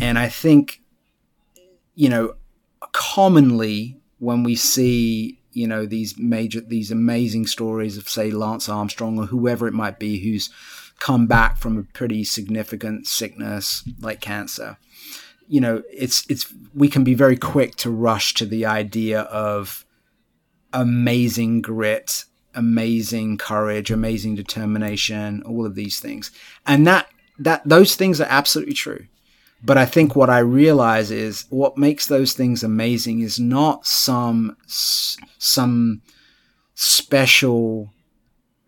And 0.00 0.18
I 0.18 0.28
think, 0.28 0.81
you 1.94 2.08
know, 2.08 2.34
commonly 2.92 3.98
when 4.18 4.42
we 4.42 4.54
see, 4.54 5.40
you 5.52 5.66
know, 5.66 5.86
these 5.86 6.18
major, 6.18 6.60
these 6.60 6.90
amazing 6.90 7.46
stories 7.46 7.96
of, 7.96 8.08
say, 8.08 8.30
Lance 8.30 8.68
Armstrong 8.68 9.18
or 9.18 9.26
whoever 9.26 9.66
it 9.66 9.74
might 9.74 9.98
be 9.98 10.18
who's 10.20 10.50
come 10.98 11.26
back 11.26 11.58
from 11.58 11.76
a 11.76 11.82
pretty 11.82 12.24
significant 12.24 13.06
sickness 13.06 13.82
like 14.00 14.20
cancer, 14.20 14.78
you 15.48 15.60
know, 15.60 15.82
it's, 15.92 16.24
it's, 16.28 16.52
we 16.74 16.88
can 16.88 17.04
be 17.04 17.14
very 17.14 17.36
quick 17.36 17.76
to 17.76 17.90
rush 17.90 18.34
to 18.34 18.46
the 18.46 18.64
idea 18.64 19.22
of 19.22 19.84
amazing 20.72 21.60
grit 21.60 22.24
amazing 22.54 23.38
courage, 23.38 23.90
amazing 23.90 24.34
determination, 24.34 25.42
all 25.42 25.66
of 25.66 25.74
these 25.74 26.00
things. 26.00 26.30
And 26.66 26.86
that 26.86 27.08
that 27.38 27.62
those 27.64 27.96
things 27.96 28.20
are 28.20 28.26
absolutely 28.28 28.74
true. 28.74 29.06
But 29.64 29.78
I 29.78 29.86
think 29.86 30.16
what 30.16 30.28
I 30.28 30.40
realize 30.40 31.10
is 31.10 31.44
what 31.50 31.78
makes 31.78 32.06
those 32.06 32.32
things 32.32 32.62
amazing 32.64 33.20
is 33.20 33.38
not 33.38 33.86
some 33.86 34.56
some 34.66 36.02
special 36.74 37.92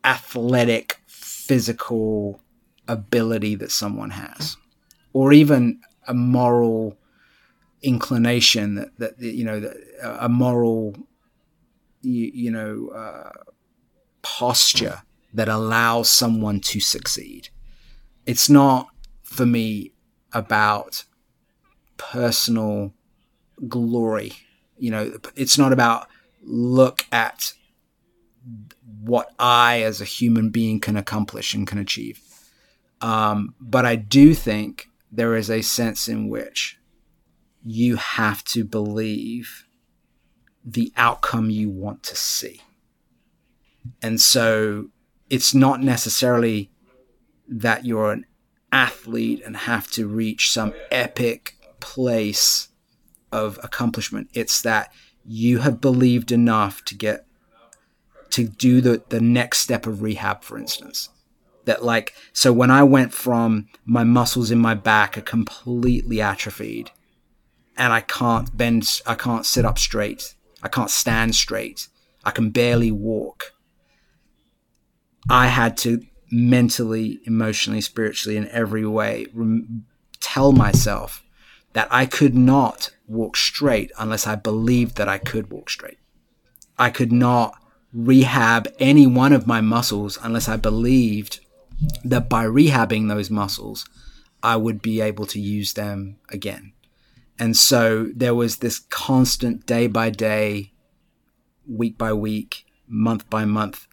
athletic 0.04 1.00
physical 1.07 2.40
ability 2.87 3.54
that 3.57 3.72
someone 3.72 4.11
has 4.11 4.57
or 5.12 5.33
even 5.33 5.80
a 6.07 6.14
moral 6.14 6.96
inclination 7.83 8.74
that, 8.74 8.98
that 8.98 9.18
you 9.18 9.44
know 9.44 9.72
a 10.02 10.28
moral 10.28 10.94
you, 12.02 12.30
you 12.35 12.50
know 12.50 12.88
uh, 12.94 13.30
posture 14.22 15.02
that 15.33 15.48
allows 15.48 16.09
someone 16.09 16.61
to 16.61 16.78
succeed. 16.78 17.48
It's 18.26 18.48
not 18.48 18.88
for 19.24 19.44
me 19.44 19.93
about 20.35 21.05
personal 21.97 22.92
glory. 23.68 24.33
You 24.79 24.90
know, 24.90 25.18
it's 25.35 25.57
not 25.57 25.73
about 25.73 26.09
look 26.42 27.07
at 27.12 27.53
what 29.01 29.33
I 29.38 29.83
as 29.83 30.01
a 30.01 30.05
human 30.05 30.51
being 30.51 30.81
can 30.81 30.97
accomplish 30.97 31.55
and 31.55 31.66
can 31.66 31.79
achieve. 31.79 32.20
Um, 33.01 33.55
but 33.61 33.87
I 33.87 33.97
do 33.97 34.35
think 34.35 34.88
there 35.11 35.37
is 35.37 35.51
a 35.51 35.62
sense 35.62 36.09
in 36.09 36.29
which 36.29 36.79
you 37.62 37.97
have 37.97 38.44
to 38.44 38.64
believe 38.64 39.66
the 40.64 40.92
outcome 40.97 41.51
you 41.51 41.70
want 41.70 42.03
to 42.05 42.16
see. 42.16 42.62
And 44.03 44.20
so 44.20 44.88
it's 45.31 45.55
not 45.55 45.83
necessarily 45.83 46.70
that 47.49 47.85
you're 47.85 48.12
an 48.12 48.25
athlete 48.74 49.40
and 49.46 49.56
have 49.56 49.88
to 49.88 50.08
reach 50.08 50.50
some 50.50 50.74
epic 50.90 51.56
place 51.78 52.68
of 53.30 53.58
accomplishment. 53.62 54.28
It's 54.34 54.60
that 54.62 54.92
you 55.24 55.58
have 55.58 55.80
believed 55.80 56.32
enough 56.32 56.84
to 56.87 56.96
get 56.96 57.24
to 58.30 58.48
do 58.48 58.80
the, 58.80 59.02
the 59.10 59.20
next 59.20 59.58
step 59.58 59.87
of 59.87 60.02
rehab, 60.02 60.42
for 60.42 60.58
instance. 60.58 61.08
That 61.66 61.84
like 61.84 62.14
so 62.32 62.52
when 62.52 62.70
I 62.70 62.82
went 62.82 63.14
from 63.14 63.68
my 63.87 64.04
muscles 64.04 64.50
in 64.50 64.58
my 64.58 64.74
back 64.74 65.16
are 65.16 65.22
completely 65.22 66.20
atrophied 66.20 66.90
and 67.76 67.92
I 67.92 68.00
can't 68.00 68.54
bend 68.54 69.00
I 69.06 69.14
can't 69.14 69.46
sit 69.46 69.64
up 69.64 69.78
straight. 69.78 70.34
I 70.62 70.68
can't 70.68 70.90
stand 70.90 71.37
straight. 71.37 71.88
I 72.24 72.32
can 72.32 72.50
barely 72.50 72.90
walk. 72.90 73.52
I 75.30 75.46
had 75.46 75.76
to 75.78 76.04
mentally, 76.35 77.20
emotionally, 77.25 77.81
spiritually, 77.81 78.37
in 78.37 78.49
every 78.49 78.85
way 78.85 79.27
rem- 79.33 79.87
tell 80.20 80.53
myself 80.53 81.23
that 81.75 81.88
I 81.90 82.07
could 82.07 82.35
not 82.35 82.90
walk 83.07 83.37
straight 83.37 83.92
unless 83.99 84.27
I 84.27 84.35
believed 84.35 84.97
that 84.97 85.09
I 85.09 85.18
could 85.18 85.51
walk 85.51 85.70
straight. 85.70 85.99
I 86.79 86.90
could 86.90 87.12
not 87.12 87.55
rehab 87.92 88.68
any 88.79 89.07
one 89.07 89.33
of 89.33 89.47
my 89.47 89.61
muscles 89.61 90.18
unless 90.23 90.49
I 90.49 90.57
believed 90.57 91.40
that 92.05 92.29
by 92.29 92.44
rehabbing 92.44 93.09
those 93.09 93.31
muscles, 93.31 93.88
I 94.42 94.57
would 94.57 94.83
be 94.83 95.01
able 95.01 95.27
to 95.27 95.40
use 95.40 95.75
them 95.75 96.16
again. 96.29 96.73
And 97.38 97.57
so 97.57 98.09
there 98.14 98.35
was 98.35 98.57
this 98.57 98.81
constant 98.90 99.66
day 99.66 99.87
by 99.87 100.11
day, 100.11 100.73
week 101.68 101.97
by 101.97 102.12
week, 102.12 102.64
month 102.88 103.29
by 103.31 103.44
month 103.44 103.87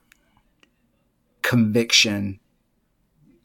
conviction, 1.41 2.39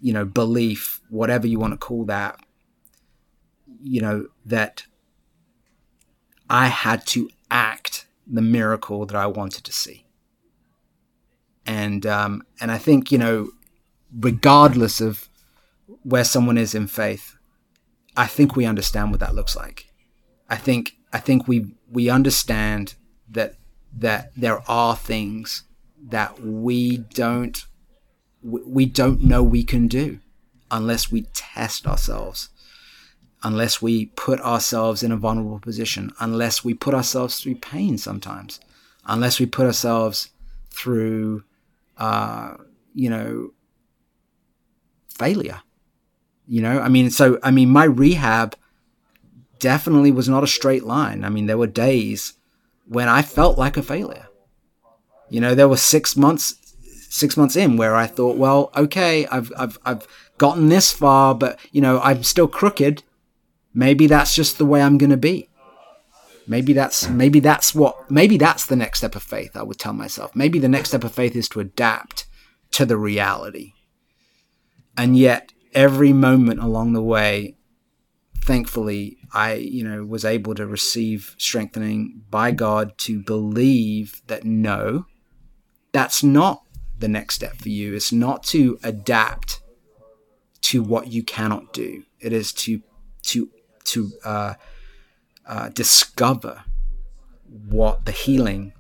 you 0.01 0.13
know, 0.13 0.25
belief, 0.25 1.01
whatever 1.09 1.47
you 1.47 1.59
want 1.59 1.73
to 1.73 1.79
call 1.79 2.05
that, 2.07 2.39
you 3.83 4.01
know, 4.01 4.27
that 4.45 4.85
I 6.49 6.69
had 6.69 7.07
to 7.09 7.29
act 7.51 8.07
the 8.27 8.43
miracle 8.43 9.07
that 9.07 9.17
I 9.17 9.27
wanted 9.27 9.65
to 9.65 9.73
see. 9.73 10.05
And 11.65 12.07
um, 12.07 12.43
and 12.61 12.71
I 12.71 12.79
think 12.79 13.11
you 13.11 13.19
know, 13.19 13.51
regardless 14.17 15.01
of 15.01 15.29
where 16.03 16.25
someone 16.25 16.59
is 16.59 16.75
in 16.75 16.87
faith, 16.87 17.37
I 18.17 18.27
think 18.27 18.55
we 18.55 18.65
understand 18.65 19.11
what 19.11 19.21
that 19.21 19.35
looks 19.35 19.57
like. 19.57 19.91
I 20.49 20.57
think 20.57 20.97
I 21.13 21.19
think 21.19 21.49
we 21.49 21.75
we 21.91 22.09
understand 22.09 22.95
that 23.29 23.55
that 23.97 24.31
there 24.37 24.63
are 24.71 24.95
things 24.95 25.65
that 26.09 26.41
we 26.41 26.99
don't 26.99 27.65
we 28.47 28.87
don't 28.87 29.23
know 29.23 29.43
we 29.43 29.65
can 29.65 29.89
do 29.89 30.21
unless 30.71 31.11
we 31.11 31.23
test 31.33 31.87
ourselves, 31.87 32.49
unless 33.43 33.83
we 33.83 34.07
put 34.07 34.41
ourselves 34.41 35.03
in 35.03 35.13
a 35.13 35.17
vulnerable 35.17 35.59
position, 35.59 36.13
unless 36.21 36.65
we 36.65 36.75
put 36.75 36.95
ourselves 36.95 37.41
through 37.41 37.57
pain 37.57 37.99
sometimes, 37.99 38.61
unless 39.05 39.41
we 39.41 39.47
put 39.47 39.67
ourselves 39.67 40.31
through, 40.71 41.43
uh, 41.99 42.55
you 42.95 43.11
know, 43.11 43.51
failure. 45.09 45.61
You 46.47 46.63
know, 46.63 46.81
I 46.81 46.89
mean, 46.89 47.11
so, 47.11 47.41
I 47.43 47.51
mean, 47.51 47.71
my 47.71 47.85
rehab 47.85 48.55
definitely 49.59 50.13
was 50.13 50.29
not 50.29 50.45
a 50.45 50.49
straight 50.49 50.85
line. 50.85 51.25
I 51.25 51.29
mean, 51.29 51.47
there 51.47 51.59
were 51.59 51.67
days 51.67 52.35
when 52.87 53.09
I 53.09 53.23
felt 53.23 53.59
like 53.59 53.77
a 53.77 53.83
failure. 53.83 54.29
You 55.29 55.41
know, 55.41 55.57
there 55.57 55.69
were 55.69 55.77
six 55.77 56.17
months 56.17 56.55
six 57.17 57.37
months 57.37 57.57
in 57.57 57.77
where 57.77 57.97
I 57.97 58.07
thought, 58.07 58.37
well, 58.37 58.71
okay, 58.77 59.27
I've, 59.27 59.53
I've, 59.57 59.79
I've 59.85 60.07
gotten 60.39 60.69
this 60.69 60.93
far, 60.93 61.35
but 61.35 61.59
you 61.73 61.81
know, 61.81 62.01
I'm 62.01 62.23
still 62.23 62.49
crooked. 62.49 63.03
Maybe 63.75 64.07
that's 64.07 64.35
just 64.35 64.59
the 64.59 64.67
way 64.67 64.83
I'm 64.83 64.99
going 64.99 65.11
to 65.11 65.17
be. 65.17 65.49
Maybe 66.47 66.73
that's, 66.73 67.09
maybe 67.09 67.41
that's 67.41 67.75
what, 67.75 68.11
maybe 68.11 68.39
that's 68.39 68.67
the 68.67 68.77
next 68.77 68.99
step 68.99 69.17
of 69.17 69.23
faith. 69.23 69.57
I 69.57 69.63
would 69.65 69.79
tell 69.79 69.93
myself. 69.93 70.37
Maybe 70.37 70.59
the 70.59 70.69
next 70.69 70.91
step 70.91 71.03
of 71.03 71.13
faith 71.13 71.35
is 71.35 71.49
to 71.51 71.61
adapt 71.61 72.27
to 72.73 72.87
the 72.87 72.97
reality. 72.97 73.73
And 74.97 75.17
yet 75.17 75.53
every 75.75 76.13
moment 76.13 76.61
along 76.61 76.93
the 76.93 77.03
way, 77.03 77.57
thankfully, 78.45 79.19
I, 79.33 79.55
you 79.55 79.83
know, 79.83 80.05
was 80.05 80.25
able 80.25 80.55
to 80.55 80.67
receive 80.67 81.35
strengthening 81.37 82.23
by 82.31 82.53
God 82.53 82.97
to 82.99 83.21
believe 83.21 84.23
that 84.29 84.45
no, 84.45 85.07
that's 85.93 86.23
not 86.23 86.63
the 86.99 87.09
next 87.09 87.35
step 87.37 87.57
for 87.57 87.69
you. 87.69 87.95
It's 87.95 88.13
not 88.13 88.43
to 88.45 88.79
adapt 88.83 89.61
to 90.63 90.83
what 90.83 91.09
you 91.09 91.23
cannot 91.23 91.73
do. 91.73 92.05
It 92.21 92.33
is 92.33 92.53
to 92.55 92.83
to 93.25 93.51
to 93.85 94.11
uh, 94.25 94.55
uh, 95.47 95.69
discover 95.71 96.65
what 97.69 98.05
the 98.05 98.13
healing 98.13 98.73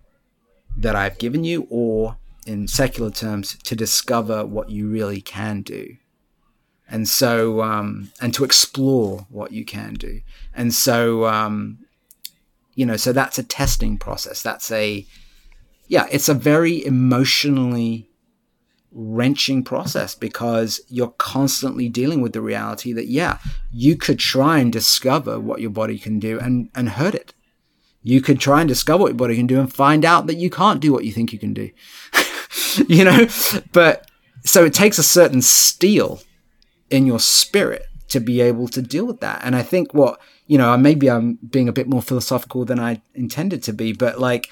that 0.76 0.96
I've 0.96 1.18
given 1.18 1.44
you, 1.44 1.66
or 1.70 2.16
in 2.46 2.68
secular 2.68 3.10
terms, 3.10 3.56
to 3.64 3.76
discover 3.76 4.44
what 4.44 4.70
you 4.70 4.88
really 4.88 5.20
can 5.20 5.62
do 5.62 5.96
and 6.88 7.08
so 7.08 7.62
um, 7.62 8.10
and 8.20 8.32
to 8.34 8.44
explore 8.44 9.26
what 9.28 9.52
you 9.52 9.64
can 9.64 9.94
do 9.94 10.20
and 10.54 10.72
so 10.72 11.26
um, 11.26 11.78
you 12.74 12.86
know 12.86 12.96
so 12.96 13.12
that's 13.12 13.38
a 13.38 13.42
testing 13.42 13.98
process 13.98 14.42
that's 14.42 14.70
a 14.70 15.06
yeah 15.88 16.06
it's 16.10 16.28
a 16.28 16.34
very 16.34 16.84
emotionally 16.84 18.08
wrenching 18.98 19.62
process 19.62 20.14
because 20.14 20.80
you're 20.88 21.14
constantly 21.18 21.86
dealing 21.86 22.22
with 22.22 22.32
the 22.32 22.40
reality 22.40 22.94
that 22.94 23.08
yeah 23.08 23.38
you 23.70 23.94
could 23.94 24.18
try 24.18 24.58
and 24.58 24.72
discover 24.72 25.38
what 25.38 25.60
your 25.60 25.70
body 25.70 25.98
can 25.98 26.18
do 26.18 26.38
and 26.40 26.70
and 26.74 26.90
hurt 26.90 27.14
it. 27.14 27.34
You 28.02 28.20
could 28.20 28.38
try 28.38 28.60
and 28.60 28.68
discover 28.68 29.02
what 29.02 29.08
your 29.08 29.16
body 29.16 29.34
can 29.36 29.48
do 29.48 29.58
and 29.58 29.72
find 29.72 30.04
out 30.04 30.28
that 30.28 30.36
you 30.36 30.48
can't 30.48 30.80
do 30.80 30.92
what 30.92 31.04
you 31.04 31.12
think 31.12 31.32
you 31.32 31.38
can 31.38 31.54
do. 31.54 31.70
You 32.88 33.04
know? 33.04 33.26
But 33.72 34.10
so 34.44 34.64
it 34.64 34.74
takes 34.74 34.98
a 34.98 35.02
certain 35.02 35.40
steel 35.40 36.20
in 36.90 37.06
your 37.06 37.18
spirit 37.18 37.86
to 38.08 38.20
be 38.20 38.42
able 38.42 38.68
to 38.68 38.82
deal 38.82 39.06
with 39.06 39.20
that. 39.20 39.40
And 39.42 39.56
I 39.56 39.62
think 39.62 39.94
what, 39.94 40.20
you 40.46 40.58
know, 40.58 40.76
maybe 40.76 41.10
I'm 41.10 41.38
being 41.48 41.68
a 41.68 41.72
bit 41.72 41.88
more 41.88 42.02
philosophical 42.02 42.66
than 42.66 42.78
I 42.78 43.00
intended 43.14 43.62
to 43.64 43.72
be, 43.72 43.92
but 43.92 44.20
like, 44.20 44.50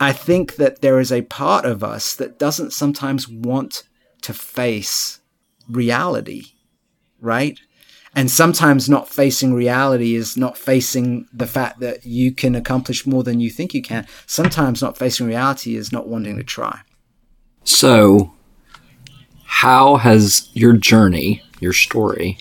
I 0.00 0.12
think 0.12 0.56
that 0.56 0.82
there 0.82 0.98
is 0.98 1.12
a 1.12 1.22
part 1.22 1.64
of 1.64 1.84
us 1.84 2.14
that 2.16 2.38
doesn't 2.38 2.72
sometimes 2.72 3.28
want 3.28 3.84
to 4.22 4.32
face 4.32 5.20
reality, 5.68 6.46
right? 7.20 7.58
And 8.14 8.30
sometimes 8.30 8.88
not 8.88 9.08
facing 9.08 9.54
reality 9.54 10.14
is 10.14 10.36
not 10.36 10.58
facing 10.58 11.26
the 11.32 11.46
fact 11.46 11.80
that 11.80 12.04
you 12.04 12.32
can 12.32 12.54
accomplish 12.54 13.06
more 13.06 13.22
than 13.22 13.40
you 13.40 13.48
think 13.48 13.72
you 13.72 13.80
can. 13.80 14.06
Sometimes 14.26 14.82
not 14.82 14.98
facing 14.98 15.26
reality 15.26 15.76
is 15.76 15.92
not 15.92 16.08
wanting 16.08 16.36
to 16.36 16.44
try. 16.44 16.80
So, 17.64 18.34
how 19.44 19.96
has 19.96 20.50
your 20.52 20.74
journey 20.74 21.42
your 21.60 21.72
story 21.72 22.38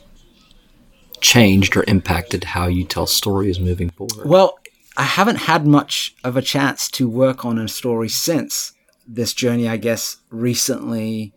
changed 1.21 1.77
or 1.77 1.85
impacted 1.87 2.43
how 2.43 2.67
you 2.67 2.83
tell 2.83 3.07
stories 3.07 3.59
moving 3.59 3.91
forward? 3.91 4.27
Well, 4.27 4.57
I 4.97 5.03
haven't 5.03 5.37
had 5.37 5.65
much 5.65 6.15
of 6.23 6.35
a 6.35 6.41
chance 6.41 6.89
to 6.91 7.07
work 7.07 7.45
on 7.45 7.57
a 7.57 7.67
story 7.67 8.09
since 8.09 8.73
this 9.07 9.33
journey, 9.33 9.67
I 9.67 9.77
guess, 9.77 10.17
recently, 10.29 11.33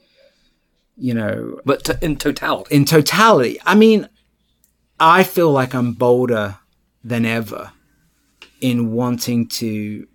you 0.96 1.14
know. 1.14 1.61
But 1.64 2.02
in 2.02 2.16
totality. 2.16 2.74
In 2.74 2.84
totality. 2.84 3.59
I 3.64 3.74
mean, 3.74 4.09
I 4.98 5.22
feel 5.22 5.50
like 5.50 5.74
I'm 5.74 5.92
bolder 5.92 6.59
than 7.02 7.24
ever 7.26 7.72
in 8.61 8.92
wanting 8.92 9.46
to 9.46 10.07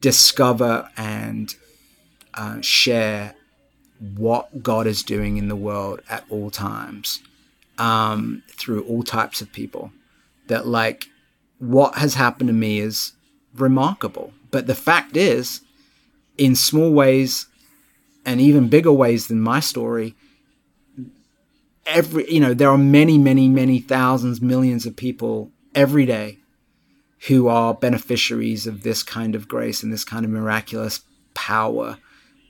discover 0.00 0.88
and 0.96 1.54
uh, 2.34 2.60
share 2.60 3.34
what 4.16 4.62
God 4.62 4.86
is 4.86 5.02
doing 5.02 5.36
in 5.36 5.48
the 5.48 5.56
world 5.56 6.00
at 6.08 6.24
all 6.30 6.50
times 6.50 7.20
um, 7.78 8.42
through 8.48 8.84
all 8.84 9.02
types 9.02 9.40
of 9.40 9.52
people. 9.52 9.92
That, 10.46 10.66
like, 10.66 11.09
what 11.60 11.94
has 11.94 12.14
happened 12.14 12.48
to 12.48 12.54
me 12.54 12.80
is 12.80 13.12
remarkable. 13.54 14.32
But 14.50 14.66
the 14.66 14.74
fact 14.74 15.16
is, 15.16 15.60
in 16.36 16.56
small 16.56 16.92
ways 16.92 17.46
and 18.26 18.40
even 18.40 18.68
bigger 18.68 18.92
ways 18.92 19.28
than 19.28 19.40
my 19.40 19.60
story, 19.60 20.16
every, 21.86 22.28
you 22.32 22.40
know, 22.40 22.54
there 22.54 22.70
are 22.70 22.78
many, 22.78 23.18
many, 23.18 23.48
many 23.48 23.78
thousands, 23.78 24.40
millions 24.40 24.86
of 24.86 24.96
people 24.96 25.52
every 25.74 26.06
day 26.06 26.38
who 27.28 27.48
are 27.48 27.74
beneficiaries 27.74 28.66
of 28.66 28.82
this 28.82 29.02
kind 29.02 29.34
of 29.34 29.46
grace 29.46 29.82
and 29.82 29.92
this 29.92 30.04
kind 30.04 30.24
of 30.24 30.30
miraculous 30.30 31.02
power. 31.34 31.98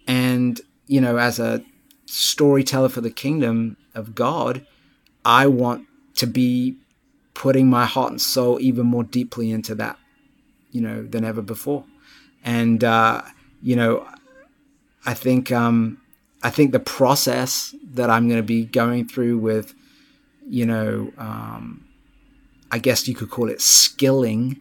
And 0.06 0.60
you 0.86 1.00
know, 1.00 1.18
as 1.18 1.38
a 1.38 1.62
storyteller 2.06 2.88
for 2.88 3.00
the 3.00 3.10
kingdom 3.10 3.76
of 3.94 4.14
God, 4.14 4.66
I 5.24 5.46
want 5.46 5.86
to 6.16 6.26
be 6.26 6.76
putting 7.40 7.70
my 7.70 7.86
heart 7.86 8.10
and 8.10 8.20
soul 8.20 8.60
even 8.60 8.84
more 8.84 9.02
deeply 9.02 9.50
into 9.50 9.74
that, 9.74 9.98
you 10.72 10.80
know, 10.82 11.02
than 11.02 11.24
ever 11.24 11.40
before. 11.40 11.82
And 12.44 12.84
uh, 12.84 13.22
you 13.62 13.76
know, 13.76 14.06
I 15.06 15.14
think 15.14 15.50
um, 15.50 16.02
I 16.42 16.50
think 16.50 16.72
the 16.72 16.80
process 16.80 17.74
that 17.94 18.10
I'm 18.10 18.28
going 18.28 18.40
to 18.40 18.46
be 18.46 18.66
going 18.66 19.08
through 19.08 19.38
with, 19.38 19.72
you 20.46 20.66
know, 20.66 21.14
um, 21.16 21.86
I 22.70 22.78
guess 22.78 23.08
you 23.08 23.14
could 23.14 23.30
call 23.30 23.48
it 23.48 23.62
skilling, 23.62 24.60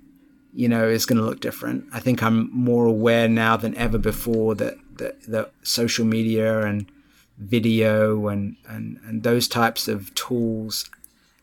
you 0.53 0.69
know, 0.69 0.87
is 0.87 1.05
going 1.05 1.19
to 1.19 1.25
look 1.25 1.41
different. 1.41 1.83
I 1.91 1.99
think 1.99 2.23
I'm 2.23 2.49
more 2.53 2.85
aware 2.85 3.27
now 3.27 3.57
than 3.57 3.75
ever 3.75 3.97
before 3.97 4.55
that 4.55 4.75
the, 4.95 5.15
the 5.27 5.49
social 5.63 6.05
media 6.05 6.61
and 6.61 6.89
video 7.37 8.29
and, 8.29 8.55
and, 8.69 9.01
and 9.05 9.23
those 9.23 9.49
types 9.49 9.89
of 9.89 10.15
tools 10.15 10.89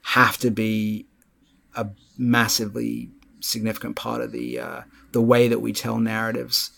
have 0.03 0.39
to 0.39 0.51
be 0.51 1.05
a 1.77 1.89
massively 2.19 3.11
significant 3.41 3.95
part 3.97 4.21
of 4.21 4.33
the 4.33 4.59
uh, 4.59 4.81
the 5.13 5.23
way 5.23 5.49
that 5.49 5.61
we 5.61 5.73
tell 5.73 5.99
narratives. 5.99 6.71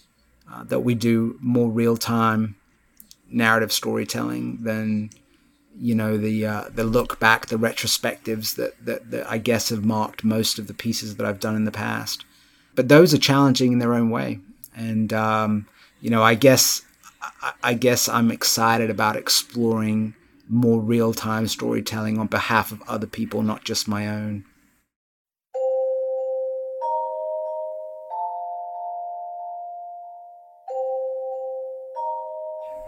Uh, 0.50 0.64
that 0.64 0.80
we 0.80 0.94
do 0.94 1.36
more 1.42 1.68
real 1.68 1.94
time 1.94 2.56
narrative 3.30 3.70
storytelling 3.70 4.56
than 4.62 5.10
you 5.76 5.94
know 5.94 6.16
the 6.16 6.46
uh, 6.46 6.64
the 6.74 6.84
look 6.84 7.20
back, 7.20 7.46
the 7.46 7.56
retrospectives 7.56 8.56
that, 8.56 8.72
that 8.84 9.10
that 9.10 9.30
I 9.30 9.38
guess 9.38 9.68
have 9.68 9.84
marked 9.84 10.24
most 10.24 10.58
of 10.58 10.66
the 10.66 10.74
pieces 10.74 11.16
that 11.16 11.26
I've 11.26 11.40
done 11.40 11.56
in 11.56 11.64
the 11.64 11.70
past. 11.70 12.24
But 12.74 12.88
those 12.88 13.12
are 13.12 13.18
challenging 13.18 13.72
in 13.72 13.78
their 13.78 13.94
own 13.94 14.10
way, 14.10 14.40
and 14.76 15.12
um, 15.12 15.66
you 16.00 16.10
know, 16.10 16.22
I 16.22 16.34
guess 16.34 16.82
I 17.62 17.74
guess 17.74 18.08
I'm 18.08 18.30
excited 18.30 18.90
about 18.90 19.16
exploring 19.16 20.14
more 20.48 20.80
real 20.80 21.12
time 21.12 21.46
storytelling 21.46 22.18
on 22.18 22.26
behalf 22.26 22.72
of 22.72 22.82
other 22.88 23.06
people, 23.06 23.42
not 23.42 23.64
just 23.64 23.86
my 23.86 24.08
own. 24.08 24.44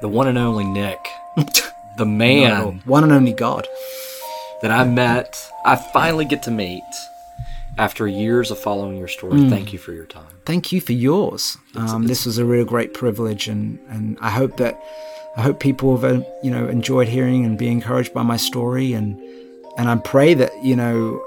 The 0.00 0.08
one 0.08 0.28
and 0.28 0.38
only 0.38 0.64
Nick, 0.64 0.98
the 1.98 2.06
man, 2.06 2.82
one 2.84 3.04
and 3.04 3.12
only 3.12 3.32
God 3.32 3.68
that 4.62 4.70
I 4.70 4.84
met, 4.84 5.50
I 5.64 5.76
finally 5.76 6.24
get 6.24 6.42
to 6.44 6.50
meet 6.50 6.82
after 7.78 8.06
years 8.06 8.50
of 8.50 8.58
following 8.58 8.96
your 8.96 9.08
story. 9.08 9.34
Mm. 9.40 9.50
Thank 9.50 9.72
you 9.72 9.78
for 9.78 9.92
your 9.92 10.06
time. 10.06 10.26
Thank 10.44 10.72
you 10.72 10.80
for 10.80 10.92
yours. 10.92 11.56
Um, 11.76 12.06
this 12.06 12.26
was 12.26 12.38
a 12.38 12.44
real 12.44 12.64
great 12.64 12.94
privilege, 12.94 13.48
and, 13.48 13.78
and 13.88 14.18
I 14.20 14.30
hope 14.30 14.56
that 14.56 14.82
I 15.36 15.42
hope 15.42 15.60
people 15.60 15.96
have 15.96 16.04
uh, 16.04 16.24
you 16.42 16.50
know 16.50 16.68
enjoyed 16.68 17.08
hearing 17.08 17.44
and 17.44 17.56
be 17.58 17.68
encouraged 17.68 18.12
by 18.12 18.22
my 18.22 18.36
story, 18.36 18.92
and 18.92 19.18
and 19.78 19.88
I 19.88 19.96
pray 19.96 20.34
that 20.34 20.52
you 20.62 20.76
know 20.76 21.22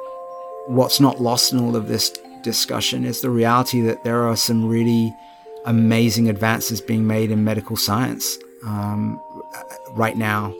what's 0.67 0.99
not 0.99 1.21
lost 1.21 1.53
in 1.53 1.59
all 1.59 1.75
of 1.75 1.87
this 1.87 2.09
discussion 2.41 3.05
is 3.05 3.21
the 3.21 3.29
reality 3.29 3.81
that 3.81 4.03
there 4.03 4.27
are 4.27 4.35
some 4.35 4.67
really 4.67 5.15
amazing 5.65 6.29
advances 6.29 6.81
being 6.81 7.07
made 7.07 7.31
in 7.31 7.43
medical 7.43 7.77
science 7.77 8.37
um, 8.65 9.21
right 9.91 10.17
now. 10.17 10.53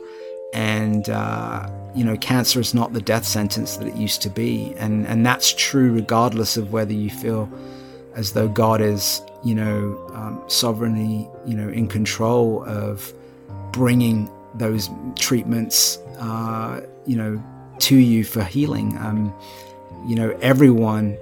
And 0.52 1.08
uh, 1.08 1.68
you 1.94 2.04
know 2.04 2.16
cancer 2.16 2.60
is 2.60 2.74
not 2.74 2.92
the 2.92 3.00
death 3.00 3.24
sentence 3.24 3.76
that 3.76 3.88
it 3.88 3.96
used 3.96 4.22
to 4.22 4.30
be. 4.30 4.74
And 4.76 5.06
and 5.06 5.26
that's 5.26 5.52
true 5.52 5.92
regardless 5.92 6.56
of 6.56 6.72
whether 6.72 6.92
you 6.92 7.10
feel 7.10 7.48
as 8.14 8.32
though 8.32 8.46
god 8.46 8.80
is 8.80 9.22
you 9.42 9.54
know 9.54 10.00
um, 10.14 10.40
sovereignly 10.46 11.28
you 11.44 11.56
know 11.56 11.68
in 11.68 11.88
control 11.88 12.64
of 12.64 13.12
bringing 13.72 14.30
those 14.54 14.88
treatments 15.16 15.98
uh, 16.20 16.80
you 17.06 17.16
know 17.16 17.42
to 17.80 17.96
you 17.96 18.22
for 18.22 18.44
healing. 18.44 18.96
Um, 18.98 19.34
you 20.06 20.14
know 20.14 20.30
everyone 20.42 21.16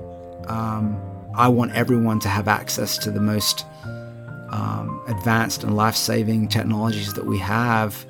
um, 0.49 1.01
i 1.37 1.49
want 1.49 1.73
everyone 1.73 2.19
to 2.19 2.29
have 2.29 2.49
access 2.49 2.99
to 2.99 3.11
the 3.11 3.21
most 3.21 3.65
um, 4.53 5.03
advanced 5.09 5.65
and 5.65 5.77
life 5.77 5.97
saving 5.97 6.49
technologies 6.49 7.15
that 7.15 7.27
we 7.27 7.39
have. 7.39 8.07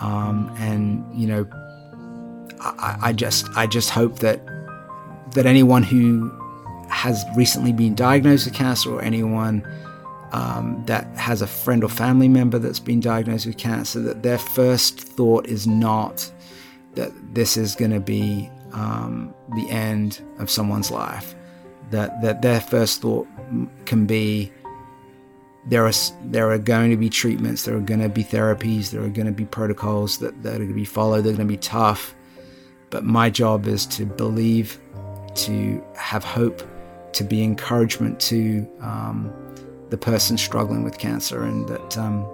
Um, 0.00 0.54
and 0.58 1.04
you 1.14 1.26
know, 1.26 1.46
I, 2.60 2.98
I 3.02 3.12
just 3.12 3.48
I 3.56 3.66
just 3.66 3.90
hope 3.90 4.18
that 4.20 4.40
that 5.32 5.46
anyone 5.46 5.82
who 5.82 6.32
has 6.88 7.24
recently 7.36 7.72
been 7.72 7.94
diagnosed 7.94 8.46
with 8.46 8.54
cancer 8.54 8.90
or 8.92 9.02
anyone 9.02 9.66
um, 10.32 10.82
that 10.86 11.06
has 11.16 11.42
a 11.42 11.46
friend 11.46 11.84
or 11.84 11.88
family 11.88 12.28
member 12.28 12.58
that's 12.58 12.80
been 12.80 13.00
diagnosed 13.00 13.46
with 13.46 13.58
cancer, 13.58 14.00
that 14.00 14.22
their 14.22 14.38
first 14.38 15.00
thought 15.00 15.46
is 15.46 15.66
not 15.66 16.30
that 16.94 17.12
this 17.34 17.56
is 17.56 17.74
going 17.74 17.90
to 17.90 18.00
be 18.00 18.50
um, 18.72 19.34
the 19.54 19.68
end 19.70 20.20
of 20.38 20.50
someone's 20.50 20.90
life. 20.90 21.34
That 21.90 22.20
that 22.22 22.42
their 22.42 22.60
first 22.60 23.02
thought 23.02 23.28
can 23.84 24.06
be 24.06 24.52
there 25.66 25.84
are 25.84 25.92
there 26.24 26.50
are 26.50 26.58
going 26.58 26.90
to 26.90 26.96
be 26.96 27.10
treatments, 27.10 27.64
there 27.64 27.76
are 27.76 27.80
going 27.80 28.00
to 28.00 28.08
be 28.08 28.22
therapies, 28.22 28.90
there 28.90 29.02
are 29.02 29.08
going 29.08 29.26
to 29.26 29.32
be 29.32 29.44
protocols 29.44 30.18
that, 30.18 30.42
that 30.42 30.54
are 30.54 30.58
going 30.58 30.68
to 30.68 30.74
be 30.74 30.84
followed. 30.84 31.22
They're 31.22 31.32
going 31.32 31.48
to 31.48 31.52
be 31.52 31.58
tough, 31.58 32.14
but 32.90 33.04
my 33.04 33.30
job 33.30 33.66
is 33.66 33.84
to 33.86 34.06
believe, 34.06 34.78
to 35.34 35.84
have 35.96 36.24
hope, 36.24 36.62
to 37.14 37.24
be 37.24 37.42
encouragement 37.42 38.20
to 38.20 38.68
um, 38.80 39.32
the 39.90 39.96
person 39.96 40.38
struggling 40.38 40.84
with 40.84 40.98
cancer, 40.98 41.44
and 41.44 41.68
that 41.68 41.98
um, 41.98 42.26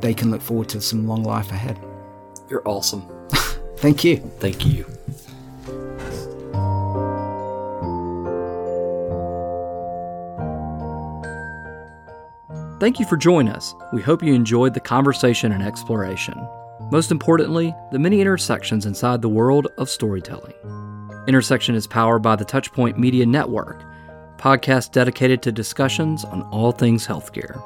they 0.00 0.14
can 0.14 0.30
look 0.30 0.40
forward 0.40 0.68
to 0.70 0.80
some 0.80 1.06
long 1.08 1.24
life 1.24 1.50
ahead. 1.50 1.78
You're 2.48 2.66
awesome. 2.66 3.02
Thank 3.76 4.04
you. 4.04 4.18
Thank 4.38 4.64
you. 4.64 4.86
Thank 12.82 12.98
you 12.98 13.06
for 13.06 13.16
joining 13.16 13.52
us. 13.52 13.76
We 13.92 14.02
hope 14.02 14.24
you 14.24 14.34
enjoyed 14.34 14.74
the 14.74 14.80
conversation 14.80 15.52
and 15.52 15.62
exploration. 15.62 16.34
Most 16.90 17.12
importantly, 17.12 17.72
the 17.92 17.98
many 18.00 18.20
intersections 18.20 18.86
inside 18.86 19.22
the 19.22 19.28
world 19.28 19.68
of 19.78 19.88
storytelling. 19.88 20.52
Intersection 21.28 21.76
is 21.76 21.86
powered 21.86 22.22
by 22.22 22.34
the 22.34 22.44
Touchpoint 22.44 22.98
Media 22.98 23.24
Network, 23.24 23.84
podcast 24.36 24.90
dedicated 24.90 25.42
to 25.42 25.52
discussions 25.52 26.24
on 26.24 26.42
all 26.50 26.72
things 26.72 27.06
healthcare. 27.06 27.62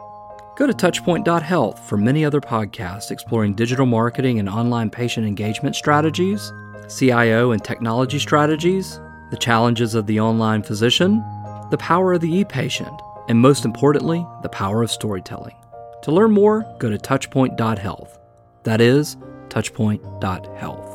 Go 0.54 0.66
to 0.66 0.74
touchpoint.health 0.74 1.88
for 1.88 1.96
many 1.96 2.22
other 2.22 2.42
podcasts 2.42 3.10
exploring 3.10 3.54
digital 3.54 3.86
marketing 3.86 4.38
and 4.38 4.50
online 4.50 4.90
patient 4.90 5.26
engagement 5.26 5.76
strategies, 5.76 6.52
CIO 6.94 7.52
and 7.52 7.64
technology 7.64 8.18
strategies, 8.18 9.00
the 9.30 9.38
challenges 9.38 9.94
of 9.94 10.06
the 10.06 10.20
online 10.20 10.62
physician, 10.62 11.24
the 11.70 11.78
power 11.78 12.12
of 12.12 12.20
the 12.20 12.30
e 12.30 12.44
patient, 12.44 13.00
and 13.28 13.40
most 13.40 13.64
importantly, 13.64 14.26
the 14.42 14.48
power 14.48 14.82
of 14.82 14.90
storytelling. 14.90 15.56
To 16.02 16.12
learn 16.12 16.32
more, 16.32 16.64
go 16.78 16.88
to 16.90 16.98
touchpoint.health. 16.98 18.18
That 18.62 18.80
is 18.80 19.16
touchpoint.health. 19.48 20.85